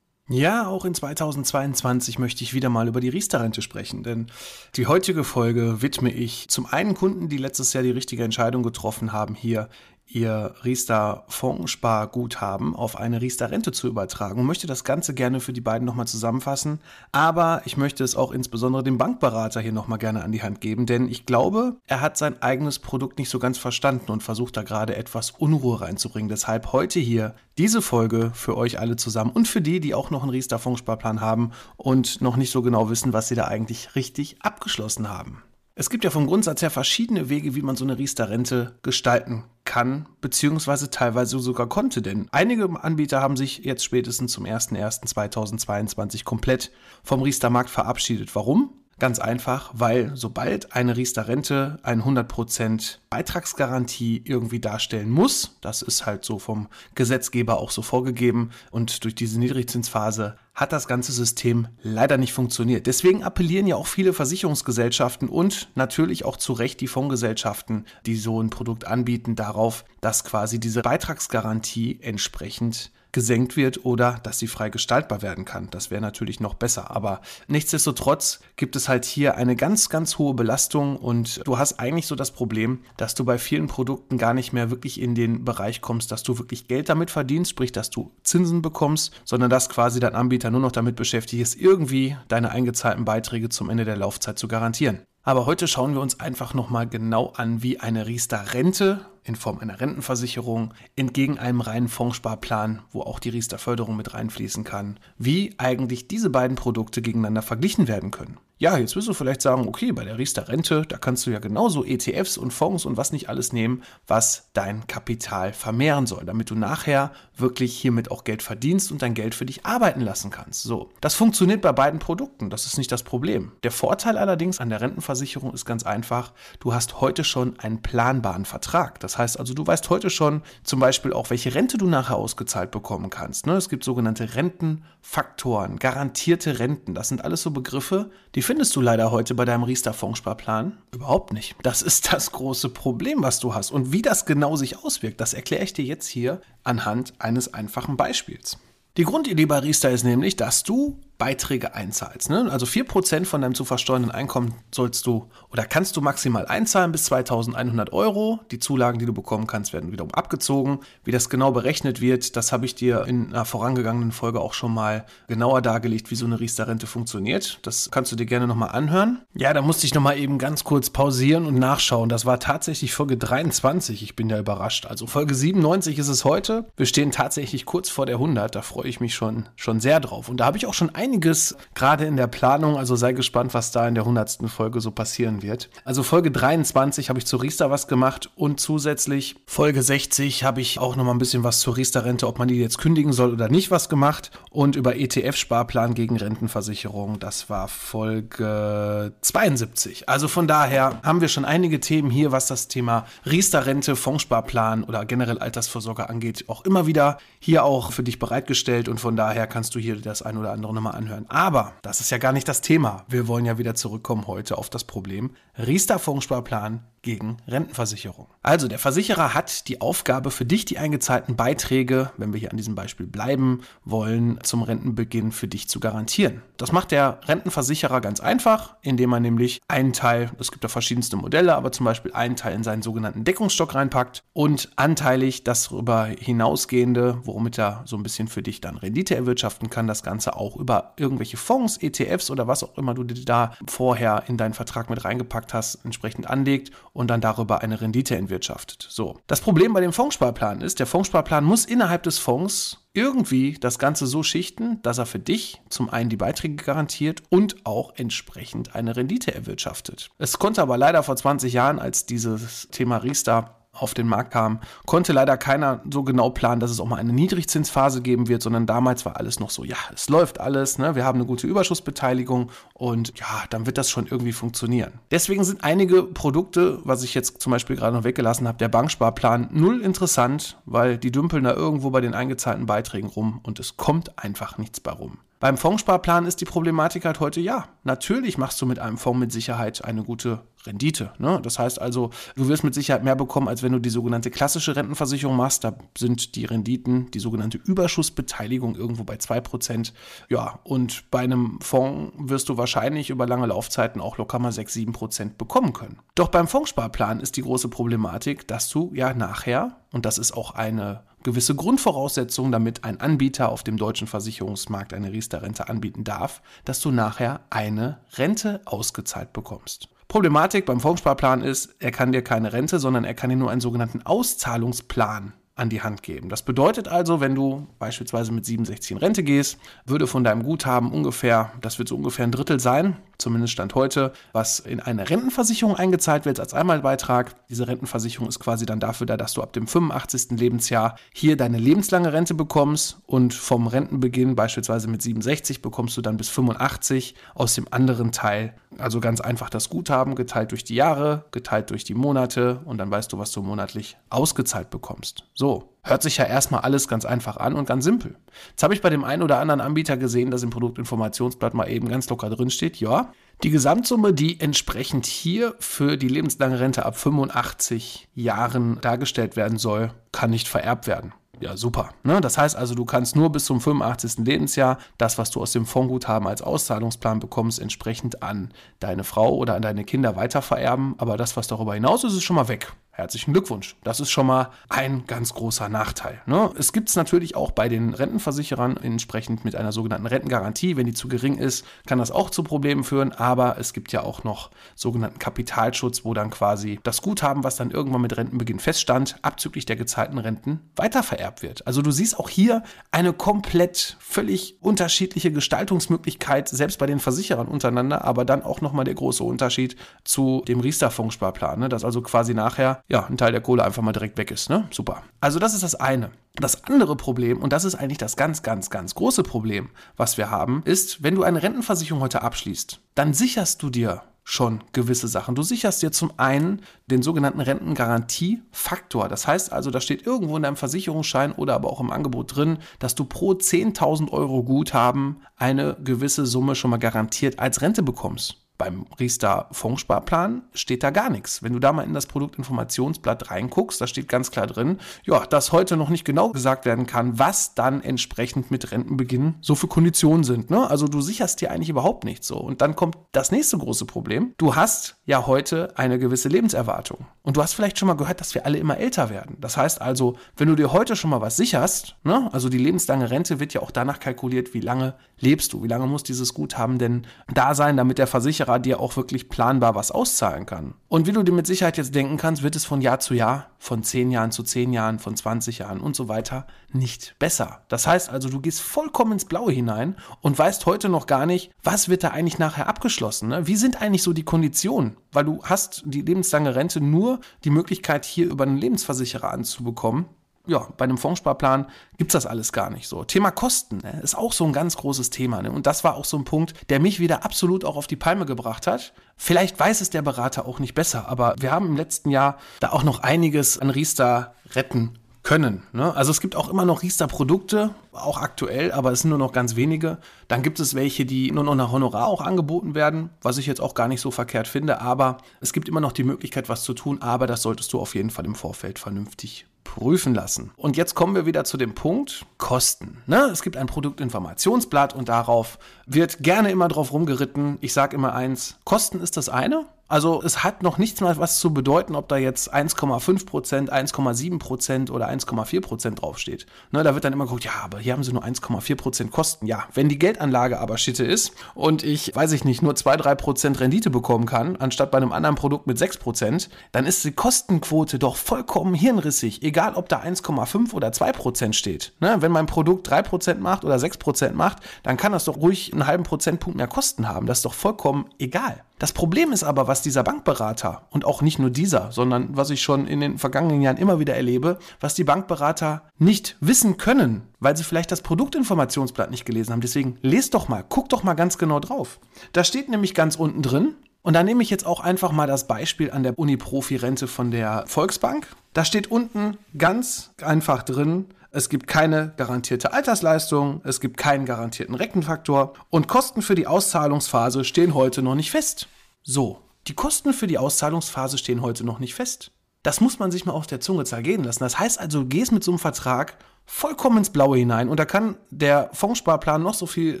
Ja, 0.28 0.68
auch 0.68 0.84
in 0.84 0.94
2022 0.94 2.18
möchte 2.18 2.44
ich 2.44 2.54
wieder 2.54 2.68
mal 2.68 2.86
über 2.86 3.00
die 3.00 3.08
Riester-Rente 3.08 3.60
sprechen, 3.60 4.02
denn 4.02 4.28
die 4.76 4.86
heutige 4.86 5.24
Folge 5.24 5.82
widme 5.82 6.12
ich 6.12 6.48
zum 6.48 6.66
einen 6.66 6.94
Kunden, 6.94 7.28
die 7.28 7.38
letztes 7.38 7.72
Jahr 7.72 7.82
die 7.82 7.90
richtige 7.90 8.22
Entscheidung 8.22 8.62
getroffen 8.62 9.12
haben, 9.12 9.34
hier 9.34 9.68
ihr 10.06 10.54
Riester 10.64 11.24
Fondssparguthaben 11.28 12.76
auf 12.76 12.96
eine 12.96 13.20
Riester 13.20 13.50
Rente 13.50 13.72
zu 13.72 13.88
übertragen 13.88 14.40
und 14.40 14.46
möchte 14.46 14.66
das 14.66 14.84
Ganze 14.84 15.14
gerne 15.14 15.40
für 15.40 15.52
die 15.52 15.60
beiden 15.60 15.86
nochmal 15.86 16.06
zusammenfassen. 16.06 16.80
Aber 17.12 17.62
ich 17.64 17.76
möchte 17.76 18.04
es 18.04 18.14
auch 18.14 18.32
insbesondere 18.32 18.82
dem 18.82 18.98
Bankberater 18.98 19.60
hier 19.60 19.72
nochmal 19.72 19.98
gerne 19.98 20.22
an 20.22 20.32
die 20.32 20.42
Hand 20.42 20.60
geben, 20.60 20.86
denn 20.86 21.08
ich 21.08 21.26
glaube, 21.26 21.76
er 21.86 22.00
hat 22.00 22.16
sein 22.16 22.40
eigenes 22.42 22.78
Produkt 22.78 23.18
nicht 23.18 23.30
so 23.30 23.38
ganz 23.38 23.58
verstanden 23.58 24.10
und 24.10 24.22
versucht 24.22 24.56
da 24.56 24.62
gerade 24.62 24.96
etwas 24.96 25.30
Unruhe 25.30 25.80
reinzubringen. 25.80 26.28
Deshalb 26.28 26.72
heute 26.72 27.00
hier 27.00 27.34
diese 27.58 27.82
Folge 27.82 28.32
für 28.34 28.56
euch 28.56 28.78
alle 28.78 28.96
zusammen 28.96 29.30
und 29.30 29.48
für 29.48 29.60
die, 29.60 29.80
die 29.80 29.94
auch 29.94 30.10
noch 30.10 30.22
einen 30.22 30.30
Riester 30.30 30.58
Fondssparplan 30.58 31.20
haben 31.20 31.52
und 31.76 32.20
noch 32.20 32.36
nicht 32.36 32.50
so 32.50 32.62
genau 32.62 32.90
wissen, 32.90 33.12
was 33.12 33.28
sie 33.28 33.34
da 33.34 33.44
eigentlich 33.44 33.94
richtig 33.94 34.36
abgeschlossen 34.42 35.08
haben. 35.08 35.42
Es 35.74 35.88
gibt 35.88 36.04
ja 36.04 36.10
vom 36.10 36.26
Grundsatz 36.26 36.60
her 36.60 36.70
verschiedene 36.70 37.30
Wege, 37.30 37.54
wie 37.54 37.62
man 37.62 37.76
so 37.76 37.84
eine 37.84 37.98
Riester-Rente 37.98 38.78
gestalten 38.82 39.44
kann, 39.64 40.06
beziehungsweise 40.20 40.90
teilweise 40.90 41.38
sogar 41.38 41.66
konnte. 41.66 42.02
Denn 42.02 42.28
einige 42.30 42.68
Anbieter 42.82 43.22
haben 43.22 43.38
sich 43.38 43.58
jetzt 43.58 43.82
spätestens 43.82 44.32
zum 44.32 44.44
01.01.2022 44.44 46.24
komplett 46.24 46.72
vom 47.02 47.22
Riester-Markt 47.22 47.70
verabschiedet. 47.70 48.34
Warum? 48.34 48.81
Ganz 49.02 49.18
einfach, 49.18 49.72
weil 49.74 50.12
sobald 50.14 50.76
eine 50.76 50.96
Riester-Rente 50.96 51.80
eine 51.82 52.04
100% 52.04 52.98
Beitragsgarantie 53.10 54.22
irgendwie 54.24 54.60
darstellen 54.60 55.10
muss, 55.10 55.56
das 55.60 55.82
ist 55.82 56.06
halt 56.06 56.24
so 56.24 56.38
vom 56.38 56.68
Gesetzgeber 56.94 57.58
auch 57.58 57.72
so 57.72 57.82
vorgegeben 57.82 58.50
und 58.70 59.02
durch 59.02 59.16
diese 59.16 59.40
Niedrigzinsphase 59.40 60.36
hat 60.54 60.72
das 60.72 60.86
ganze 60.86 61.10
System 61.10 61.66
leider 61.82 62.16
nicht 62.16 62.32
funktioniert. 62.32 62.86
Deswegen 62.86 63.24
appellieren 63.24 63.66
ja 63.66 63.74
auch 63.74 63.88
viele 63.88 64.12
Versicherungsgesellschaften 64.12 65.28
und 65.28 65.70
natürlich 65.74 66.24
auch 66.24 66.36
zu 66.36 66.52
Recht 66.52 66.80
die 66.80 66.86
Fondsgesellschaften, 66.86 67.86
die 68.06 68.14
so 68.14 68.40
ein 68.40 68.50
Produkt 68.50 68.86
anbieten, 68.86 69.34
darauf, 69.34 69.84
dass 70.00 70.22
quasi 70.22 70.60
diese 70.60 70.82
Beitragsgarantie 70.82 71.98
entsprechend 72.02 72.92
gesenkt 73.12 73.56
wird 73.56 73.84
oder 73.84 74.18
dass 74.22 74.38
sie 74.38 74.46
frei 74.46 74.70
gestaltbar 74.70 75.22
werden 75.22 75.44
kann. 75.44 75.68
Das 75.70 75.90
wäre 75.90 76.00
natürlich 76.00 76.40
noch 76.40 76.54
besser. 76.54 76.90
Aber 76.90 77.20
nichtsdestotrotz 77.46 78.40
gibt 78.56 78.74
es 78.74 78.88
halt 78.88 79.04
hier 79.04 79.36
eine 79.36 79.54
ganz, 79.54 79.90
ganz 79.90 80.18
hohe 80.18 80.34
Belastung 80.34 80.96
und 80.96 81.46
du 81.46 81.58
hast 81.58 81.78
eigentlich 81.78 82.06
so 82.06 82.16
das 82.16 82.30
Problem, 82.30 82.80
dass 82.96 83.14
du 83.14 83.24
bei 83.24 83.38
vielen 83.38 83.66
Produkten 83.66 84.16
gar 84.16 84.34
nicht 84.34 84.52
mehr 84.52 84.70
wirklich 84.70 85.00
in 85.00 85.14
den 85.14 85.44
Bereich 85.44 85.82
kommst, 85.82 86.10
dass 86.10 86.22
du 86.22 86.38
wirklich 86.38 86.66
Geld 86.68 86.88
damit 86.88 87.10
verdienst, 87.10 87.50
sprich, 87.50 87.72
dass 87.72 87.90
du 87.90 88.12
Zinsen 88.24 88.62
bekommst, 88.62 89.12
sondern 89.24 89.50
dass 89.50 89.68
quasi 89.68 90.00
dein 90.00 90.14
Anbieter 90.14 90.50
nur 90.50 90.60
noch 90.60 90.72
damit 90.72 90.96
beschäftigt 90.96 91.42
ist, 91.42 91.54
irgendwie 91.60 92.16
deine 92.28 92.50
eingezahlten 92.50 93.04
Beiträge 93.04 93.50
zum 93.50 93.68
Ende 93.68 93.84
der 93.84 93.96
Laufzeit 93.96 94.38
zu 94.38 94.48
garantieren. 94.48 95.00
Aber 95.24 95.46
heute 95.46 95.68
schauen 95.68 95.94
wir 95.94 96.00
uns 96.00 96.18
einfach 96.18 96.52
nochmal 96.52 96.88
genau 96.88 97.32
an, 97.36 97.62
wie 97.62 97.78
eine 97.78 98.06
Riester-Rente 98.06 99.06
in 99.22 99.36
Form 99.36 99.60
einer 99.60 99.80
Rentenversicherung 99.80 100.74
entgegen 100.96 101.38
einem 101.38 101.60
reinen 101.60 101.86
Fondssparplan, 101.86 102.82
wo 102.90 103.02
auch 103.02 103.20
die 103.20 103.28
Riester-Förderung 103.28 103.96
mit 103.96 104.14
reinfließen 104.14 104.64
kann, 104.64 104.98
wie 105.18 105.54
eigentlich 105.58 106.08
diese 106.08 106.28
beiden 106.28 106.56
Produkte 106.56 107.02
gegeneinander 107.02 107.42
verglichen 107.42 107.86
werden 107.86 108.10
können. 108.10 108.38
Ja, 108.62 108.78
jetzt 108.78 108.94
wirst 108.94 109.08
du 109.08 109.12
vielleicht 109.12 109.42
sagen, 109.42 109.66
okay, 109.66 109.90
bei 109.90 110.04
der 110.04 110.18
Riester-Rente, 110.18 110.82
da 110.86 110.96
kannst 110.96 111.26
du 111.26 111.32
ja 111.32 111.40
genauso 111.40 111.84
ETFs 111.84 112.38
und 112.38 112.52
Fonds 112.52 112.84
und 112.84 112.96
was 112.96 113.10
nicht 113.10 113.28
alles 113.28 113.52
nehmen, 113.52 113.82
was 114.06 114.50
dein 114.52 114.86
Kapital 114.86 115.52
vermehren 115.52 116.06
soll, 116.06 116.24
damit 116.24 116.48
du 116.48 116.54
nachher 116.54 117.10
wirklich 117.36 117.76
hiermit 117.76 118.12
auch 118.12 118.22
Geld 118.22 118.40
verdienst 118.40 118.92
und 118.92 119.02
dein 119.02 119.14
Geld 119.14 119.34
für 119.34 119.46
dich 119.46 119.66
arbeiten 119.66 120.00
lassen 120.00 120.30
kannst. 120.30 120.62
So, 120.62 120.90
das 121.00 121.16
funktioniert 121.16 121.60
bei 121.60 121.72
beiden 121.72 121.98
Produkten, 121.98 122.50
das 122.50 122.66
ist 122.66 122.78
nicht 122.78 122.92
das 122.92 123.02
Problem. 123.02 123.50
Der 123.64 123.72
Vorteil 123.72 124.16
allerdings 124.16 124.60
an 124.60 124.68
der 124.68 124.80
Rentenversicherung 124.80 125.52
ist 125.52 125.64
ganz 125.64 125.82
einfach, 125.82 126.32
du 126.60 126.72
hast 126.72 127.00
heute 127.00 127.24
schon 127.24 127.58
einen 127.58 127.82
planbaren 127.82 128.44
Vertrag. 128.44 129.00
Das 129.00 129.18
heißt 129.18 129.40
also, 129.40 129.54
du 129.54 129.66
weißt 129.66 129.90
heute 129.90 130.08
schon 130.08 130.40
zum 130.62 130.78
Beispiel 130.78 131.12
auch, 131.12 131.30
welche 131.30 131.52
Rente 131.52 131.78
du 131.78 131.88
nachher 131.88 132.14
ausgezahlt 132.14 132.70
bekommen 132.70 133.10
kannst. 133.10 133.48
Ne? 133.48 133.54
Es 133.54 133.68
gibt 133.68 133.82
sogenannte 133.82 134.36
Rentenfaktoren, 134.36 135.80
garantierte 135.80 136.60
Renten, 136.60 136.94
das 136.94 137.08
sind 137.08 137.24
alles 137.24 137.42
so 137.42 137.50
Begriffe, 137.50 138.12
die 138.36 138.42
findest 138.52 138.76
du 138.76 138.82
leider 138.82 139.10
heute 139.10 139.34
bei 139.34 139.46
deinem 139.46 139.62
Riester-Fondssparplan 139.62 140.76
überhaupt 140.92 141.32
nicht. 141.32 141.56
Das 141.62 141.80
ist 141.80 142.12
das 142.12 142.32
große 142.32 142.68
Problem, 142.68 143.22
was 143.22 143.40
du 143.40 143.54
hast. 143.54 143.70
Und 143.70 143.92
wie 143.92 144.02
das 144.02 144.26
genau 144.26 144.56
sich 144.56 144.84
auswirkt, 144.84 145.22
das 145.22 145.32
erkläre 145.32 145.64
ich 145.64 145.72
dir 145.72 145.86
jetzt 145.86 146.06
hier 146.06 146.42
anhand 146.62 147.14
eines 147.18 147.54
einfachen 147.54 147.96
Beispiels. 147.96 148.58
Die 148.98 149.04
Grundidee 149.04 149.46
bei 149.46 149.60
Riester 149.60 149.90
ist 149.90 150.04
nämlich, 150.04 150.36
dass 150.36 150.64
du 150.64 151.00
Beiträge 151.22 151.76
einzahlst. 151.76 152.30
Ne? 152.30 152.48
Also 152.50 152.66
4% 152.66 153.26
von 153.26 153.42
deinem 153.42 153.54
zu 153.54 153.64
versteuernden 153.64 154.10
Einkommen 154.10 154.56
sollst 154.74 155.06
du 155.06 155.28
oder 155.52 155.64
kannst 155.64 155.96
du 155.96 156.00
maximal 156.00 156.46
einzahlen 156.46 156.90
bis 156.90 157.04
2100 157.04 157.92
Euro. 157.92 158.40
Die 158.50 158.58
Zulagen, 158.58 158.98
die 158.98 159.06
du 159.06 159.12
bekommen 159.12 159.46
kannst, 159.46 159.72
werden 159.72 159.92
wiederum 159.92 160.12
abgezogen. 160.12 160.80
Wie 161.04 161.12
das 161.12 161.30
genau 161.30 161.52
berechnet 161.52 162.00
wird, 162.00 162.34
das 162.34 162.50
habe 162.50 162.66
ich 162.66 162.74
dir 162.74 163.04
in 163.06 163.28
einer 163.28 163.44
vorangegangenen 163.44 164.10
Folge 164.10 164.40
auch 164.40 164.52
schon 164.52 164.74
mal 164.74 165.06
genauer 165.28 165.62
dargelegt, 165.62 166.10
wie 166.10 166.16
so 166.16 166.26
eine 166.26 166.40
Riester-Rente 166.40 166.88
funktioniert. 166.88 167.60
Das 167.62 167.92
kannst 167.92 168.10
du 168.10 168.16
dir 168.16 168.26
gerne 168.26 168.48
nochmal 168.48 168.70
anhören. 168.70 169.22
Ja, 169.32 169.54
da 169.54 169.62
musste 169.62 169.86
ich 169.86 169.94
nochmal 169.94 170.18
eben 170.18 170.38
ganz 170.38 170.64
kurz 170.64 170.90
pausieren 170.90 171.46
und 171.46 171.54
nachschauen. 171.54 172.08
Das 172.08 172.26
war 172.26 172.40
tatsächlich 172.40 172.94
Folge 172.94 173.16
23. 173.16 174.02
Ich 174.02 174.16
bin 174.16 174.28
ja 174.28 174.40
überrascht. 174.40 174.86
Also 174.86 175.06
Folge 175.06 175.36
97 175.36 176.00
ist 176.00 176.08
es 176.08 176.24
heute. 176.24 176.64
Wir 176.76 176.86
stehen 176.86 177.12
tatsächlich 177.12 177.64
kurz 177.64 177.90
vor 177.90 178.06
der 178.06 178.16
100. 178.16 178.56
Da 178.56 178.62
freue 178.62 178.88
ich 178.88 178.98
mich 178.98 179.14
schon, 179.14 179.48
schon 179.54 179.78
sehr 179.78 180.00
drauf. 180.00 180.28
Und 180.28 180.38
da 180.38 180.46
habe 180.46 180.56
ich 180.56 180.66
auch 180.66 180.74
schon 180.74 180.92
ein 180.96 181.11
einiges 181.12 181.54
gerade 181.74 182.06
in 182.06 182.16
der 182.16 182.26
Planung, 182.26 182.78
also 182.78 182.96
sei 182.96 183.12
gespannt, 183.12 183.52
was 183.52 183.70
da 183.70 183.86
in 183.86 183.94
der 183.94 184.04
100. 184.04 184.38
Folge 184.48 184.80
so 184.80 184.90
passieren 184.90 185.42
wird. 185.42 185.68
Also 185.84 186.02
Folge 186.02 186.30
23 186.30 187.10
habe 187.10 187.18
ich 187.18 187.26
zu 187.26 187.36
Riester 187.36 187.70
was 187.70 187.86
gemacht 187.86 188.30
und 188.34 188.60
zusätzlich 188.60 189.36
Folge 189.46 189.82
60 189.82 190.42
habe 190.44 190.62
ich 190.62 190.78
auch 190.78 190.96
noch 190.96 191.04
mal 191.04 191.12
ein 191.12 191.18
bisschen 191.18 191.44
was 191.44 191.60
zur 191.60 191.76
Riester-Rente, 191.76 192.26
ob 192.26 192.38
man 192.38 192.48
die 192.48 192.58
jetzt 192.58 192.78
kündigen 192.78 193.12
soll 193.12 193.32
oder 193.32 193.50
nicht, 193.50 193.70
was 193.70 193.90
gemacht 193.90 194.30
und 194.50 194.74
über 194.74 194.96
ETF-Sparplan 194.96 195.92
gegen 195.92 196.16
Rentenversicherung, 196.16 197.18
das 197.18 197.50
war 197.50 197.68
Folge 197.68 199.12
72. 199.20 200.08
Also 200.08 200.28
von 200.28 200.48
daher 200.48 201.00
haben 201.02 201.20
wir 201.20 201.28
schon 201.28 201.44
einige 201.44 201.80
Themen 201.80 202.10
hier, 202.10 202.32
was 202.32 202.46
das 202.46 202.68
Thema 202.68 203.04
Riester-Rente, 203.26 203.96
Fondssparplan 203.96 204.84
oder 204.84 205.04
generell 205.04 205.38
Altersvorsorge 205.38 206.08
angeht, 206.08 206.46
auch 206.48 206.64
immer 206.64 206.86
wieder 206.86 207.18
hier 207.38 207.64
auch 207.64 207.92
für 207.92 208.02
dich 208.02 208.18
bereitgestellt 208.18 208.88
und 208.88 208.98
von 208.98 209.14
daher 209.14 209.46
kannst 209.46 209.74
du 209.74 209.78
hier 209.78 209.96
das 209.96 210.22
ein 210.22 210.38
oder 210.38 210.52
andere 210.52 210.72
nochmal 210.72 211.01
anhören. 211.02 211.26
Aber 211.28 211.74
das 211.82 212.00
ist 212.00 212.10
ja 212.10 212.18
gar 212.18 212.32
nicht 212.32 212.48
das 212.48 212.60
Thema. 212.60 213.04
Wir 213.08 213.28
wollen 213.28 213.44
ja 213.44 213.58
wieder 213.58 213.74
zurückkommen 213.74 214.26
heute 214.26 214.58
auf 214.58 214.70
das 214.70 214.84
Problem 214.84 215.32
Riester-Fondssparplan 215.58 216.84
gegen 217.02 217.38
Rentenversicherung. 217.48 218.28
Also 218.42 218.68
der 218.68 218.78
Versicherer 218.78 219.34
hat 219.34 219.66
die 219.68 219.80
Aufgabe 219.80 220.30
für 220.30 220.44
dich 220.44 220.64
die 220.64 220.78
eingezahlten 220.78 221.34
Beiträge, 221.34 222.12
wenn 222.16 222.32
wir 222.32 222.38
hier 222.38 222.52
an 222.52 222.56
diesem 222.56 222.76
Beispiel 222.76 223.06
bleiben 223.06 223.62
wollen, 223.84 224.38
zum 224.44 224.62
Rentenbeginn 224.62 225.32
für 225.32 225.48
dich 225.48 225.68
zu 225.68 225.80
garantieren. 225.80 226.42
Das 226.56 226.70
macht 226.70 226.92
der 226.92 227.18
Rentenversicherer 227.24 228.00
ganz 228.00 228.20
einfach, 228.20 228.76
indem 228.82 229.12
er 229.12 229.20
nämlich 229.20 229.60
einen 229.66 229.92
Teil, 229.92 230.30
es 230.38 230.52
gibt 230.52 230.62
da 230.62 230.68
verschiedenste 230.68 231.16
Modelle, 231.16 231.56
aber 231.56 231.72
zum 231.72 231.84
Beispiel 231.84 232.12
einen 232.12 232.36
Teil 232.36 232.54
in 232.54 232.62
seinen 232.62 232.82
sogenannten 232.82 233.24
Deckungsstock 233.24 233.74
reinpackt 233.74 234.22
und 234.32 234.70
anteilig 234.76 235.42
das 235.42 235.70
darüber 235.70 236.04
hinausgehende, 236.04 237.18
womit 237.24 237.58
er 237.58 237.82
so 237.84 237.96
ein 237.96 238.04
bisschen 238.04 238.28
für 238.28 238.42
dich 238.42 238.60
dann 238.60 238.76
Rendite 238.76 239.16
erwirtschaften 239.16 239.70
kann, 239.70 239.88
das 239.88 240.04
Ganze 240.04 240.36
auch 240.36 240.56
über 240.56 240.81
irgendwelche 240.96 241.36
Fonds, 241.36 241.78
ETFs 241.78 242.30
oder 242.30 242.46
was 242.46 242.62
auch 242.62 242.76
immer 242.76 242.94
du 242.94 243.04
dir 243.04 243.24
da 243.24 243.52
vorher 243.68 244.24
in 244.26 244.36
deinen 244.36 244.54
Vertrag 244.54 244.90
mit 244.90 245.04
reingepackt 245.04 245.54
hast, 245.54 245.84
entsprechend 245.84 246.28
anlegt 246.28 246.70
und 246.92 247.08
dann 247.08 247.20
darüber 247.20 247.62
eine 247.62 247.80
Rendite 247.80 248.16
entwirtschaftet. 248.16 248.86
So. 248.88 249.18
Das 249.26 249.40
Problem 249.40 249.72
bei 249.72 249.80
dem 249.80 249.92
Fondssparplan 249.92 250.60
ist, 250.60 250.78
der 250.78 250.86
Fondssparplan 250.86 251.44
muss 251.44 251.64
innerhalb 251.64 252.02
des 252.02 252.18
Fonds 252.18 252.78
irgendwie 252.94 253.54
das 253.58 253.78
Ganze 253.78 254.06
so 254.06 254.22
schichten, 254.22 254.80
dass 254.82 254.98
er 254.98 255.06
für 255.06 255.18
dich 255.18 255.62
zum 255.70 255.88
einen 255.88 256.10
die 256.10 256.16
Beiträge 256.16 256.56
garantiert 256.56 257.22
und 257.30 257.64
auch 257.64 257.94
entsprechend 257.96 258.74
eine 258.74 258.96
Rendite 258.96 259.34
erwirtschaftet. 259.34 260.10
Es 260.18 260.38
konnte 260.38 260.60
aber 260.60 260.76
leider 260.76 261.02
vor 261.02 261.16
20 261.16 261.52
Jahren, 261.52 261.78
als 261.78 262.04
dieses 262.04 262.68
Thema 262.70 262.98
Riester 262.98 263.61
auf 263.72 263.94
den 263.94 264.06
Markt 264.06 264.32
kam, 264.32 264.60
konnte 264.84 265.12
leider 265.12 265.38
keiner 265.38 265.80
so 265.90 266.02
genau 266.02 266.28
planen, 266.30 266.60
dass 266.60 266.70
es 266.70 266.78
auch 266.78 266.86
mal 266.86 266.96
eine 266.96 267.12
Niedrigzinsphase 267.12 268.02
geben 268.02 268.28
wird, 268.28 268.42
sondern 268.42 268.66
damals 268.66 269.06
war 269.06 269.16
alles 269.16 269.40
noch 269.40 269.48
so, 269.48 269.64
ja, 269.64 269.76
es 269.94 270.10
läuft 270.10 270.40
alles, 270.40 270.76
ne? 270.78 270.94
wir 270.94 271.04
haben 271.04 271.18
eine 271.18 271.26
gute 271.26 271.46
Überschussbeteiligung 271.46 272.50
und 272.74 273.18
ja, 273.18 273.44
dann 273.48 273.64
wird 273.64 273.78
das 273.78 273.88
schon 273.90 274.06
irgendwie 274.06 274.32
funktionieren. 274.32 275.00
Deswegen 275.10 275.42
sind 275.44 275.64
einige 275.64 276.02
Produkte, 276.02 276.80
was 276.84 277.02
ich 277.02 277.14
jetzt 277.14 277.40
zum 277.40 277.50
Beispiel 277.50 277.76
gerade 277.76 277.96
noch 277.96 278.04
weggelassen 278.04 278.46
habe, 278.46 278.58
der 278.58 278.68
Banksparplan, 278.68 279.48
null 279.52 279.80
interessant, 279.80 280.58
weil 280.66 280.98
die 280.98 281.10
dümpeln 281.10 281.44
da 281.44 281.54
irgendwo 281.54 281.90
bei 281.90 282.02
den 282.02 282.14
eingezahlten 282.14 282.66
Beiträgen 282.66 283.08
rum 283.08 283.40
und 283.42 283.58
es 283.58 283.78
kommt 283.78 284.18
einfach 284.18 284.58
nichts 284.58 284.80
bei 284.80 284.92
rum. 284.92 285.18
Beim 285.42 285.56
Fondssparplan 285.56 286.24
ist 286.24 286.40
die 286.40 286.44
Problematik 286.44 287.04
halt 287.04 287.18
heute, 287.18 287.40
ja, 287.40 287.64
natürlich 287.82 288.38
machst 288.38 288.62
du 288.62 288.66
mit 288.66 288.78
einem 288.78 288.96
Fonds 288.96 289.18
mit 289.18 289.32
Sicherheit 289.32 289.84
eine 289.84 290.04
gute 290.04 290.38
Rendite. 290.64 291.14
Ne? 291.18 291.40
Das 291.42 291.58
heißt 291.58 291.80
also, 291.80 292.10
du 292.36 292.46
wirst 292.46 292.62
mit 292.62 292.74
Sicherheit 292.74 293.02
mehr 293.02 293.16
bekommen, 293.16 293.48
als 293.48 293.64
wenn 293.64 293.72
du 293.72 293.80
die 293.80 293.90
sogenannte 293.90 294.30
klassische 294.30 294.76
Rentenversicherung 294.76 295.34
machst. 295.34 295.64
Da 295.64 295.74
sind 295.98 296.36
die 296.36 296.44
Renditen, 296.44 297.10
die 297.10 297.18
sogenannte 297.18 297.58
Überschussbeteiligung 297.58 298.76
irgendwo 298.76 299.02
bei 299.02 299.16
2%. 299.16 299.92
Ja, 300.28 300.60
und 300.62 301.10
bei 301.10 301.18
einem 301.18 301.58
Fonds 301.60 302.12
wirst 302.18 302.48
du 302.48 302.56
wahrscheinlich 302.56 303.10
über 303.10 303.26
lange 303.26 303.46
Laufzeiten 303.46 304.00
auch 304.00 304.18
locker 304.18 304.38
mal 304.38 304.52
6, 304.52 304.72
7% 304.76 305.30
bekommen 305.38 305.72
können. 305.72 305.98
Doch 306.14 306.28
beim 306.28 306.46
Fondssparplan 306.46 307.18
ist 307.18 307.36
die 307.36 307.42
große 307.42 307.68
Problematik, 307.68 308.46
dass 308.46 308.68
du 308.68 308.92
ja 308.94 309.12
nachher, 309.12 309.78
und 309.92 310.06
das 310.06 310.18
ist 310.18 310.36
auch 310.36 310.54
eine 310.54 311.02
gewisse 311.22 311.54
Grundvoraussetzung, 311.54 312.52
damit 312.52 312.84
ein 312.84 313.00
Anbieter 313.00 313.50
auf 313.50 313.62
dem 313.62 313.76
deutschen 313.76 314.06
Versicherungsmarkt 314.06 314.92
eine 314.92 315.12
Riester-Rente 315.12 315.68
anbieten 315.68 316.04
darf, 316.04 316.42
dass 316.64 316.80
du 316.80 316.90
nachher 316.90 317.40
eine 317.50 318.00
Rente 318.16 318.60
ausgezahlt 318.64 319.32
bekommst. 319.32 319.88
Problematik 320.08 320.66
beim 320.66 320.80
Fondssparplan 320.80 321.42
ist, 321.42 321.74
er 321.78 321.90
kann 321.90 322.12
dir 322.12 322.22
keine 322.22 322.52
Rente, 322.52 322.78
sondern 322.78 323.04
er 323.04 323.14
kann 323.14 323.30
dir 323.30 323.36
nur 323.36 323.50
einen 323.50 323.62
sogenannten 323.62 324.02
Auszahlungsplan 324.02 325.32
an 325.54 325.68
die 325.68 325.82
Hand 325.82 326.02
geben. 326.02 326.28
Das 326.28 326.42
bedeutet 326.42 326.88
also, 326.88 327.20
wenn 327.20 327.34
du 327.34 327.66
beispielsweise 327.78 328.32
mit 328.32 328.44
67 328.44 328.92
in 328.92 328.96
Rente 328.98 329.22
gehst, 329.22 329.58
würde 329.84 330.06
von 330.06 330.24
deinem 330.24 330.42
Guthaben 330.42 330.90
ungefähr, 330.92 331.52
das 331.60 331.78
wird 331.78 331.88
so 331.88 331.96
ungefähr 331.96 332.24
ein 332.24 332.32
Drittel 332.32 332.58
sein, 332.58 332.96
zumindest 333.22 333.52
Stand 333.52 333.74
heute, 333.74 334.12
was 334.32 334.60
in 334.60 334.80
eine 334.80 335.08
Rentenversicherung 335.08 335.76
eingezahlt 335.76 336.26
wird 336.26 336.40
als 336.40 336.52
Einmalbeitrag. 336.52 337.34
Diese 337.48 337.66
Rentenversicherung 337.66 338.28
ist 338.28 338.40
quasi 338.40 338.66
dann 338.66 338.80
dafür 338.80 339.06
da, 339.06 339.16
dass 339.16 339.32
du 339.32 339.42
ab 339.42 339.52
dem 339.52 339.66
85. 339.66 340.38
Lebensjahr 340.38 340.96
hier 341.14 341.36
deine 341.36 341.58
lebenslange 341.58 342.12
Rente 342.12 342.34
bekommst 342.34 342.98
und 343.06 343.32
vom 343.32 343.66
Rentenbeginn 343.66 344.34
beispielsweise 344.34 344.88
mit 344.88 345.00
67 345.00 345.62
bekommst 345.62 345.96
du 345.96 346.02
dann 346.02 346.16
bis 346.16 346.28
85 346.28 347.14
aus 347.34 347.54
dem 347.54 347.66
anderen 347.70 348.12
Teil. 348.12 348.54
Also 348.78 349.00
ganz 349.00 349.20
einfach 349.20 349.50
das 349.50 349.70
Guthaben 349.70 350.14
geteilt 350.14 350.50
durch 350.50 350.64
die 350.64 350.74
Jahre, 350.74 351.24
geteilt 351.30 351.70
durch 351.70 351.84
die 351.84 351.94
Monate 351.94 352.60
und 352.64 352.78
dann 352.78 352.90
weißt 352.90 353.12
du, 353.12 353.18
was 353.18 353.32
du 353.32 353.42
monatlich 353.42 353.96
ausgezahlt 354.10 354.70
bekommst. 354.70 355.24
So, 355.34 355.71
Hört 355.84 356.02
sich 356.02 356.16
ja 356.16 356.24
erstmal 356.24 356.60
alles 356.60 356.86
ganz 356.86 357.04
einfach 357.04 357.38
an 357.38 357.54
und 357.54 357.66
ganz 357.66 357.82
simpel. 357.82 358.14
Jetzt 358.50 358.62
habe 358.62 358.72
ich 358.72 358.82
bei 358.82 358.90
dem 358.90 359.02
einen 359.02 359.22
oder 359.22 359.40
anderen 359.40 359.60
Anbieter 359.60 359.96
gesehen, 359.96 360.30
dass 360.30 360.44
im 360.44 360.50
Produktinformationsblatt 360.50 361.54
mal 361.54 361.68
eben 361.68 361.88
ganz 361.88 362.08
locker 362.08 362.30
drin 362.30 362.50
steht, 362.50 362.76
ja, 362.76 363.12
die 363.42 363.50
Gesamtsumme, 363.50 364.12
die 364.12 364.38
entsprechend 364.38 365.06
hier 365.06 365.56
für 365.58 365.96
die 365.96 366.06
lebenslange 366.06 366.60
Rente 366.60 366.86
ab 366.86 366.96
85 366.96 368.08
Jahren 368.14 368.80
dargestellt 368.80 369.34
werden 369.34 369.58
soll, 369.58 369.90
kann 370.12 370.30
nicht 370.30 370.46
vererbt 370.46 370.86
werden. 370.86 371.14
Ja, 371.40 371.56
super. 371.56 371.90
Ne? 372.04 372.20
Das 372.20 372.38
heißt 372.38 372.54
also, 372.54 372.76
du 372.76 372.84
kannst 372.84 373.16
nur 373.16 373.32
bis 373.32 373.46
zum 373.46 373.60
85. 373.60 374.24
Lebensjahr 374.24 374.78
das, 374.96 375.18
was 375.18 375.30
du 375.30 375.40
aus 375.40 375.50
dem 375.50 375.66
Fondsguthaben 375.66 376.28
als 376.28 376.42
Auszahlungsplan 376.42 377.18
bekommst, 377.18 377.58
entsprechend 377.58 378.22
an 378.22 378.54
deine 378.78 379.02
Frau 379.02 379.34
oder 379.34 379.56
an 379.56 379.62
deine 379.62 379.82
Kinder 379.82 380.14
weitervererben. 380.14 380.94
Aber 380.98 381.16
das, 381.16 381.36
was 381.36 381.48
darüber 381.48 381.74
hinaus 381.74 382.04
ist, 382.04 382.12
ist 382.12 382.22
schon 382.22 382.36
mal 382.36 382.46
weg. 382.46 382.72
Herzlichen 382.94 383.32
Glückwunsch. 383.32 383.74
Das 383.84 384.00
ist 384.00 384.10
schon 384.10 384.26
mal 384.26 384.50
ein 384.68 385.06
ganz 385.06 385.32
großer 385.32 385.70
Nachteil. 385.70 386.20
Ne? 386.26 386.50
Es 386.58 386.74
gibt 386.74 386.90
es 386.90 386.94
natürlich 386.94 387.34
auch 387.34 387.50
bei 387.50 387.70
den 387.70 387.94
Rentenversicherern 387.94 388.76
entsprechend 388.76 389.46
mit 389.46 389.56
einer 389.56 389.72
sogenannten 389.72 390.06
Rentengarantie. 390.06 390.76
Wenn 390.76 390.84
die 390.84 390.92
zu 390.92 391.08
gering 391.08 391.38
ist, 391.38 391.64
kann 391.86 391.98
das 391.98 392.10
auch 392.10 392.28
zu 392.28 392.42
Problemen 392.42 392.84
führen. 392.84 393.12
Aber 393.12 393.56
es 393.58 393.72
gibt 393.72 393.92
ja 393.92 394.02
auch 394.02 394.24
noch 394.24 394.50
sogenannten 394.74 395.18
Kapitalschutz, 395.18 396.04
wo 396.04 396.12
dann 396.12 396.28
quasi 396.28 396.80
das 396.82 397.00
Guthaben, 397.00 397.44
was 397.44 397.56
dann 397.56 397.70
irgendwann 397.70 398.02
mit 398.02 398.14
Rentenbeginn 398.14 398.60
feststand, 398.60 399.16
abzüglich 399.22 399.64
der 399.64 399.76
gezahlten 399.76 400.18
Renten 400.18 400.60
weitervererbt 400.76 401.42
wird. 401.42 401.66
Also 401.66 401.80
du 401.80 401.92
siehst 401.92 402.18
auch 402.18 402.28
hier 402.28 402.62
eine 402.90 403.14
komplett 403.14 403.96
völlig 404.00 404.58
unterschiedliche 404.60 405.32
Gestaltungsmöglichkeit, 405.32 406.46
selbst 406.50 406.78
bei 406.78 406.86
den 406.86 407.00
Versicherern 407.00 407.48
untereinander, 407.48 408.04
aber 408.04 408.26
dann 408.26 408.42
auch 408.42 408.60
nochmal 408.60 408.84
der 408.84 408.94
große 408.94 409.24
Unterschied 409.24 409.76
zu 410.04 410.42
dem 410.46 410.60
Riester-Fondssparplan, 410.60 411.58
ne? 411.58 411.68
dass 411.70 411.86
also 411.86 412.02
quasi 412.02 412.34
nachher 412.34 412.81
ja, 412.88 413.06
ein 413.06 413.16
Teil 413.16 413.32
der 413.32 413.40
Kohle 413.40 413.64
einfach 413.64 413.82
mal 413.82 413.92
direkt 413.92 414.18
weg 414.18 414.30
ist. 414.30 414.50
Ne? 414.50 414.66
Super. 414.70 415.02
Also 415.20 415.38
das 415.38 415.54
ist 415.54 415.62
das 415.62 415.74
eine. 415.74 416.10
Das 416.36 416.64
andere 416.64 416.96
Problem, 416.96 417.40
und 417.40 417.52
das 417.52 417.64
ist 417.64 417.74
eigentlich 417.74 417.98
das 417.98 418.16
ganz, 418.16 418.42
ganz, 418.42 418.70
ganz 418.70 418.94
große 418.94 419.22
Problem, 419.22 419.70
was 419.96 420.16
wir 420.16 420.30
haben, 420.30 420.62
ist, 420.64 421.02
wenn 421.02 421.14
du 421.14 421.22
eine 421.22 421.42
Rentenversicherung 421.42 422.00
heute 422.00 422.22
abschließt, 422.22 422.80
dann 422.94 423.12
sicherst 423.12 423.62
du 423.62 423.70
dir 423.70 424.02
schon 424.24 424.62
gewisse 424.72 425.08
Sachen. 425.08 425.34
Du 425.34 425.42
sicherst 425.42 425.82
dir 425.82 425.90
zum 425.90 426.12
einen 426.16 426.62
den 426.86 427.02
sogenannten 427.02 427.40
Rentengarantiefaktor. 427.40 429.08
Das 429.08 429.26
heißt 429.26 429.52
also, 429.52 429.70
da 429.70 429.80
steht 429.80 430.06
irgendwo 430.06 430.36
in 430.36 430.44
deinem 430.44 430.56
Versicherungsschein 430.56 431.32
oder 431.32 431.54
aber 431.54 431.70
auch 431.70 431.80
im 431.80 431.90
Angebot 431.90 432.36
drin, 432.36 432.58
dass 432.78 432.94
du 432.94 433.04
pro 433.04 433.32
10.000 433.32 434.10
Euro 434.12 434.42
Guthaben 434.42 435.22
eine 435.36 435.76
gewisse 435.82 436.24
Summe 436.24 436.54
schon 436.54 436.70
mal 436.70 436.78
garantiert 436.78 437.38
als 437.40 437.62
Rente 437.62 437.82
bekommst. 437.82 438.41
Beim 438.62 438.86
Riester 439.00 439.48
Fondssparplan 439.50 440.42
steht 440.54 440.84
da 440.84 440.90
gar 440.90 441.10
nichts. 441.10 441.42
Wenn 441.42 441.52
du 441.52 441.58
da 441.58 441.72
mal 441.72 441.82
in 441.82 441.94
das 441.94 442.06
Produktinformationsblatt 442.06 443.28
reinguckst, 443.28 443.80
da 443.80 443.88
steht 443.88 444.06
ganz 444.06 444.30
klar 444.30 444.46
drin, 444.46 444.78
ja, 445.02 445.26
dass 445.26 445.50
heute 445.50 445.76
noch 445.76 445.88
nicht 445.88 446.04
genau 446.04 446.28
gesagt 446.28 446.64
werden 446.64 446.86
kann, 446.86 447.18
was 447.18 447.56
dann 447.56 447.82
entsprechend 447.82 448.52
mit 448.52 448.70
Rentenbeginn 448.70 449.34
so 449.40 449.56
für 449.56 449.66
Konditionen 449.66 450.22
sind. 450.22 450.48
Ne? 450.48 450.70
Also 450.70 450.86
du 450.86 451.00
sicherst 451.00 451.40
dir 451.40 451.50
eigentlich 451.50 451.70
überhaupt 451.70 452.04
nichts 452.04 452.28
so. 452.28 452.36
Und 452.36 452.60
dann 452.60 452.76
kommt 452.76 452.96
das 453.10 453.32
nächste 453.32 453.58
große 453.58 453.84
Problem. 453.84 454.32
Du 454.38 454.54
hast 454.54 454.94
ja 455.06 455.26
heute 455.26 455.76
eine 455.76 455.98
gewisse 455.98 456.28
Lebenserwartung. 456.28 457.06
Und 457.22 457.36
du 457.36 457.42
hast 457.42 457.54
vielleicht 457.54 457.80
schon 457.80 457.88
mal 457.88 457.96
gehört, 457.96 458.20
dass 458.20 458.36
wir 458.36 458.46
alle 458.46 458.58
immer 458.58 458.78
älter 458.78 459.10
werden. 459.10 459.38
Das 459.40 459.56
heißt 459.56 459.80
also, 459.80 460.16
wenn 460.36 460.46
du 460.46 460.54
dir 460.54 460.72
heute 460.72 460.94
schon 460.94 461.10
mal 461.10 461.20
was 461.20 461.36
sicherst, 461.36 461.96
ne? 462.04 462.28
also 462.32 462.48
die 462.48 462.58
lebenslange 462.58 463.10
Rente 463.10 463.40
wird 463.40 463.54
ja 463.54 463.60
auch 463.60 463.72
danach 463.72 463.98
kalkuliert, 463.98 464.54
wie 464.54 464.60
lange 464.60 464.94
lebst 465.18 465.52
du, 465.52 465.64
wie 465.64 465.68
lange 465.68 465.88
muss 465.88 466.04
dieses 466.04 466.32
Guthaben 466.32 466.78
denn 466.78 467.06
da 467.34 467.56
sein, 467.56 467.76
damit 467.76 467.98
der 467.98 468.06
Versicherer 468.06 468.51
Versicherer 468.52 468.58
dir 468.58 468.80
auch 468.80 468.96
wirklich 468.96 469.28
planbar 469.28 469.74
was 469.74 469.90
auszahlen 469.90 470.46
kann. 470.46 470.74
Und 470.88 471.06
wie 471.06 471.12
du 471.12 471.22
dir 471.22 471.32
mit 471.32 471.46
Sicherheit 471.46 471.76
jetzt 471.76 471.94
denken 471.94 472.16
kannst, 472.16 472.42
wird 472.42 472.56
es 472.56 472.64
von 472.64 472.80
Jahr 472.80 473.00
zu 473.00 473.14
Jahr, 473.14 473.50
von 473.58 473.82
10 473.82 474.10
Jahren 474.10 474.30
zu 474.30 474.42
10 474.42 474.72
Jahren, 474.72 474.98
von 474.98 475.16
20 475.16 475.58
Jahren 475.58 475.80
und 475.80 475.96
so 475.96 476.08
weiter 476.08 476.46
nicht 476.72 477.14
besser. 477.18 477.62
Das 477.68 477.86
heißt 477.86 478.10
also, 478.10 478.28
du 478.28 478.40
gehst 478.40 478.60
vollkommen 478.60 479.12
ins 479.12 479.24
Blaue 479.24 479.52
hinein 479.52 479.96
und 480.20 480.38
weißt 480.38 480.66
heute 480.66 480.88
noch 480.88 481.06
gar 481.06 481.26
nicht, 481.26 481.50
was 481.62 481.88
wird 481.88 482.02
da 482.02 482.08
eigentlich 482.08 482.38
nachher 482.38 482.68
abgeschlossen. 482.68 483.28
Ne? 483.28 483.46
Wie 483.46 483.56
sind 483.56 483.80
eigentlich 483.80 484.02
so 484.02 484.12
die 484.12 484.24
Konditionen? 484.24 484.96
Weil 485.12 485.24
du 485.24 485.42
hast 485.44 485.82
die 485.84 486.02
lebenslange 486.02 486.54
Rente 486.54 486.80
nur 486.80 487.20
die 487.44 487.50
Möglichkeit, 487.50 488.04
hier 488.04 488.30
über 488.30 488.44
einen 488.44 488.58
Lebensversicherer 488.58 489.30
anzubekommen 489.30 490.06
ja, 490.46 490.66
bei 490.76 490.84
einem 490.84 490.98
Fondssparplan 490.98 491.66
gibt's 491.98 492.14
das 492.14 492.26
alles 492.26 492.52
gar 492.52 492.70
nicht 492.70 492.88
so. 492.88 493.04
Thema 493.04 493.30
Kosten 493.30 493.78
ne, 493.78 494.00
ist 494.02 494.16
auch 494.16 494.32
so 494.32 494.44
ein 494.44 494.52
ganz 494.52 494.76
großes 494.76 495.10
Thema. 495.10 495.40
Ne? 495.42 495.52
Und 495.52 495.66
das 495.66 495.84
war 495.84 495.94
auch 495.94 496.04
so 496.04 496.18
ein 496.18 496.24
Punkt, 496.24 496.54
der 496.70 496.80
mich 496.80 496.98
wieder 496.98 497.24
absolut 497.24 497.64
auch 497.64 497.76
auf 497.76 497.86
die 497.86 497.96
Palme 497.96 498.26
gebracht 498.26 498.66
hat. 498.66 498.92
Vielleicht 499.16 499.58
weiß 499.58 499.80
es 499.80 499.90
der 499.90 500.02
Berater 500.02 500.46
auch 500.46 500.58
nicht 500.58 500.74
besser, 500.74 501.08
aber 501.08 501.36
wir 501.38 501.52
haben 501.52 501.66
im 501.66 501.76
letzten 501.76 502.10
Jahr 502.10 502.38
da 502.60 502.70
auch 502.70 502.82
noch 502.82 503.00
einiges 503.00 503.58
an 503.58 503.70
Riester 503.70 504.34
retten 504.54 504.98
können. 505.22 505.62
Ne? 505.72 505.94
Also 505.94 506.10
es 506.10 506.20
gibt 506.20 506.34
auch 506.34 506.48
immer 506.48 506.64
noch 506.64 506.82
Riester-Produkte, 506.82 507.70
auch 507.92 508.18
aktuell, 508.18 508.72
aber 508.72 508.90
es 508.90 509.02
sind 509.02 509.10
nur 509.10 509.18
noch 509.18 509.32
ganz 509.32 509.54
wenige. 509.54 509.98
Dann 510.26 510.42
gibt 510.42 510.58
es 510.58 510.74
welche, 510.74 511.06
die 511.06 511.30
nur 511.30 511.44
noch 511.44 511.54
nach 511.54 511.70
Honorar 511.70 512.08
auch 512.08 512.20
angeboten 512.20 512.74
werden, 512.74 513.10
was 513.20 513.38
ich 513.38 513.46
jetzt 513.46 513.60
auch 513.60 513.74
gar 513.74 513.86
nicht 513.86 514.00
so 514.00 514.10
verkehrt 514.10 514.48
finde. 514.48 514.80
Aber 514.80 515.18
es 515.40 515.52
gibt 515.52 515.68
immer 515.68 515.80
noch 515.80 515.92
die 515.92 516.02
Möglichkeit, 516.02 516.48
was 516.48 516.64
zu 516.64 516.74
tun, 516.74 517.00
aber 517.00 517.28
das 517.28 517.42
solltest 517.42 517.72
du 517.72 517.78
auf 517.78 517.94
jeden 517.94 518.10
Fall 518.10 518.24
im 518.24 518.34
Vorfeld 518.34 518.80
vernünftig 518.80 519.46
prüfen 519.64 520.14
lassen. 520.14 520.50
Und 520.56 520.76
jetzt 520.76 520.94
kommen 520.94 521.14
wir 521.14 521.26
wieder 521.26 521.44
zu 521.44 521.56
dem 521.56 521.74
Punkt 521.74 522.26
Kosten. 522.38 523.02
Ne? 523.06 523.28
Es 523.32 523.42
gibt 523.42 523.56
ein 523.56 523.66
Produktinformationsblatt 523.66 524.94
und 524.94 525.08
darauf 525.08 525.58
wird 525.86 526.22
gerne 526.22 526.50
immer 526.50 526.68
drauf 526.68 526.92
rumgeritten. 526.92 527.58
Ich 527.60 527.72
sage 527.72 527.96
immer 527.96 528.14
eins, 528.14 528.58
Kosten 528.64 529.00
ist 529.00 529.16
das 529.16 529.28
eine, 529.28 529.66
Also 529.92 530.22
es 530.22 530.42
hat 530.42 530.62
noch 530.62 530.78
nichts 530.78 531.02
mal 531.02 531.18
was 531.18 531.38
zu 531.38 531.52
bedeuten, 531.52 531.96
ob 531.96 532.08
da 532.08 532.16
jetzt 532.16 532.54
1,5 532.54 533.26
Prozent, 533.26 533.70
1,7 533.70 534.38
Prozent 534.38 534.90
oder 534.90 535.10
1,4 535.10 535.60
Prozent 535.60 536.00
draufsteht. 536.00 536.46
Ne, 536.70 536.82
da 536.82 536.94
wird 536.94 537.04
dann 537.04 537.12
immer 537.12 537.24
geguckt, 537.24 537.44
ja, 537.44 537.52
aber 537.62 537.78
hier 537.78 537.92
haben 537.92 538.02
sie 538.02 538.14
nur 538.14 538.24
1,4 538.24 538.74
Prozent 538.74 539.10
Kosten. 539.10 539.44
Ja, 539.44 539.64
wenn 539.74 539.90
die 539.90 539.98
Geldanlage 539.98 540.60
aber 540.60 540.78
Schitte 540.78 541.04
ist 541.04 541.32
und 541.54 541.84
ich, 541.84 542.16
weiß 542.16 542.32
ich 542.32 542.42
nicht, 542.44 542.62
nur 542.62 542.74
2, 542.74 542.96
3 542.96 543.14
Prozent 543.16 543.60
Rendite 543.60 543.90
bekommen 543.90 544.24
kann, 544.24 544.56
anstatt 544.56 544.90
bei 544.92 544.96
einem 544.96 545.12
anderen 545.12 545.36
Produkt 545.36 545.66
mit 545.66 545.76
6 545.76 545.98
Prozent, 545.98 546.48
dann 546.72 546.86
ist 546.86 547.04
die 547.04 547.12
Kostenquote 547.12 547.98
doch 547.98 548.16
vollkommen 548.16 548.72
hirnrissig, 548.72 549.42
egal 549.42 549.74
ob 549.74 549.90
da 549.90 550.00
1,5 550.00 550.72
oder 550.72 550.92
2 550.92 551.12
Prozent 551.12 551.54
steht. 551.54 551.92
Ne, 552.00 552.16
wenn 552.20 552.32
mein 552.32 552.46
Produkt 552.46 552.88
3 552.88 553.02
Prozent 553.02 553.42
macht 553.42 553.62
oder 553.62 553.78
6 553.78 553.98
Prozent 553.98 554.36
macht, 554.36 554.60
dann 554.84 554.96
kann 554.96 555.12
das 555.12 555.26
doch 555.26 555.36
ruhig 555.36 555.70
einen 555.74 555.86
halben 555.86 556.04
Prozentpunkt 556.04 556.56
mehr 556.56 556.66
Kosten 556.66 557.10
haben. 557.10 557.26
Das 557.26 557.40
ist 557.40 557.44
doch 557.44 557.52
vollkommen 557.52 558.06
egal. 558.18 558.62
Das 558.82 558.92
Problem 558.92 559.30
ist 559.30 559.44
aber, 559.44 559.68
was 559.68 559.80
dieser 559.80 560.02
Bankberater 560.02 560.88
und 560.90 561.04
auch 561.04 561.22
nicht 561.22 561.38
nur 561.38 561.50
dieser, 561.50 561.92
sondern 561.92 562.36
was 562.36 562.50
ich 562.50 562.62
schon 562.62 562.88
in 562.88 562.98
den 562.98 563.16
vergangenen 563.16 563.62
Jahren 563.62 563.76
immer 563.76 564.00
wieder 564.00 564.16
erlebe, 564.16 564.58
was 564.80 564.94
die 564.94 565.04
Bankberater 565.04 565.82
nicht 565.98 566.36
wissen 566.40 566.78
können, 566.78 567.22
weil 567.38 567.56
sie 567.56 567.62
vielleicht 567.62 567.92
das 567.92 568.00
Produktinformationsblatt 568.00 569.12
nicht 569.12 569.24
gelesen 569.24 569.52
haben. 569.52 569.60
Deswegen 569.60 569.98
lest 570.02 570.34
doch 570.34 570.48
mal, 570.48 570.64
guck 570.68 570.88
doch 570.88 571.04
mal 571.04 571.14
ganz 571.14 571.38
genau 571.38 571.60
drauf. 571.60 572.00
Da 572.32 572.42
steht 572.42 572.68
nämlich 572.68 572.92
ganz 572.92 573.14
unten 573.14 573.40
drin, 573.40 573.76
und 574.02 574.14
da 574.14 574.24
nehme 574.24 574.42
ich 574.42 574.50
jetzt 574.50 574.66
auch 574.66 574.80
einfach 574.80 575.12
mal 575.12 575.28
das 575.28 575.46
Beispiel 575.46 575.92
an 575.92 576.02
der 576.02 576.18
Uni-Profi-Rente 576.18 577.06
von 577.06 577.30
der 577.30 577.62
Volksbank. 577.68 578.26
Da 578.52 578.64
steht 578.64 578.90
unten 578.90 579.38
ganz 579.56 580.10
einfach 580.20 580.64
drin, 580.64 581.06
es 581.32 581.48
gibt 581.48 581.66
keine 581.66 582.12
garantierte 582.16 582.72
Altersleistung, 582.72 583.62
es 583.64 583.80
gibt 583.80 583.96
keinen 583.96 584.26
garantierten 584.26 584.74
Reckenfaktor 584.74 585.54
und 585.70 585.88
Kosten 585.88 586.22
für 586.22 586.34
die 586.34 586.46
Auszahlungsphase 586.46 587.44
stehen 587.44 587.74
heute 587.74 588.02
noch 588.02 588.14
nicht 588.14 588.30
fest. 588.30 588.68
So, 589.02 589.40
die 589.66 589.74
Kosten 589.74 590.12
für 590.12 590.26
die 590.26 590.38
Auszahlungsphase 590.38 591.18
stehen 591.18 591.42
heute 591.42 591.64
noch 591.64 591.78
nicht 591.78 591.94
fest. 591.94 592.32
Das 592.62 592.80
muss 592.80 592.98
man 592.98 593.10
sich 593.10 593.24
mal 593.24 593.32
auf 593.32 593.46
der 593.46 593.60
Zunge 593.60 593.84
zergehen 593.84 594.22
lassen. 594.22 594.44
Das 594.44 594.58
heißt 594.58 594.78
also, 594.78 595.00
du 595.00 595.08
gehst 595.08 595.32
mit 595.32 595.42
so 595.42 595.50
einem 595.50 595.58
Vertrag 595.58 596.18
vollkommen 596.44 596.98
ins 596.98 597.10
Blaue 597.10 597.38
hinein 597.38 597.68
und 597.68 597.80
da 597.80 597.86
kann 597.86 598.16
der 598.30 598.70
Fondssparplan 598.72 599.42
noch 599.42 599.54
so 599.54 599.66
viel 599.66 600.00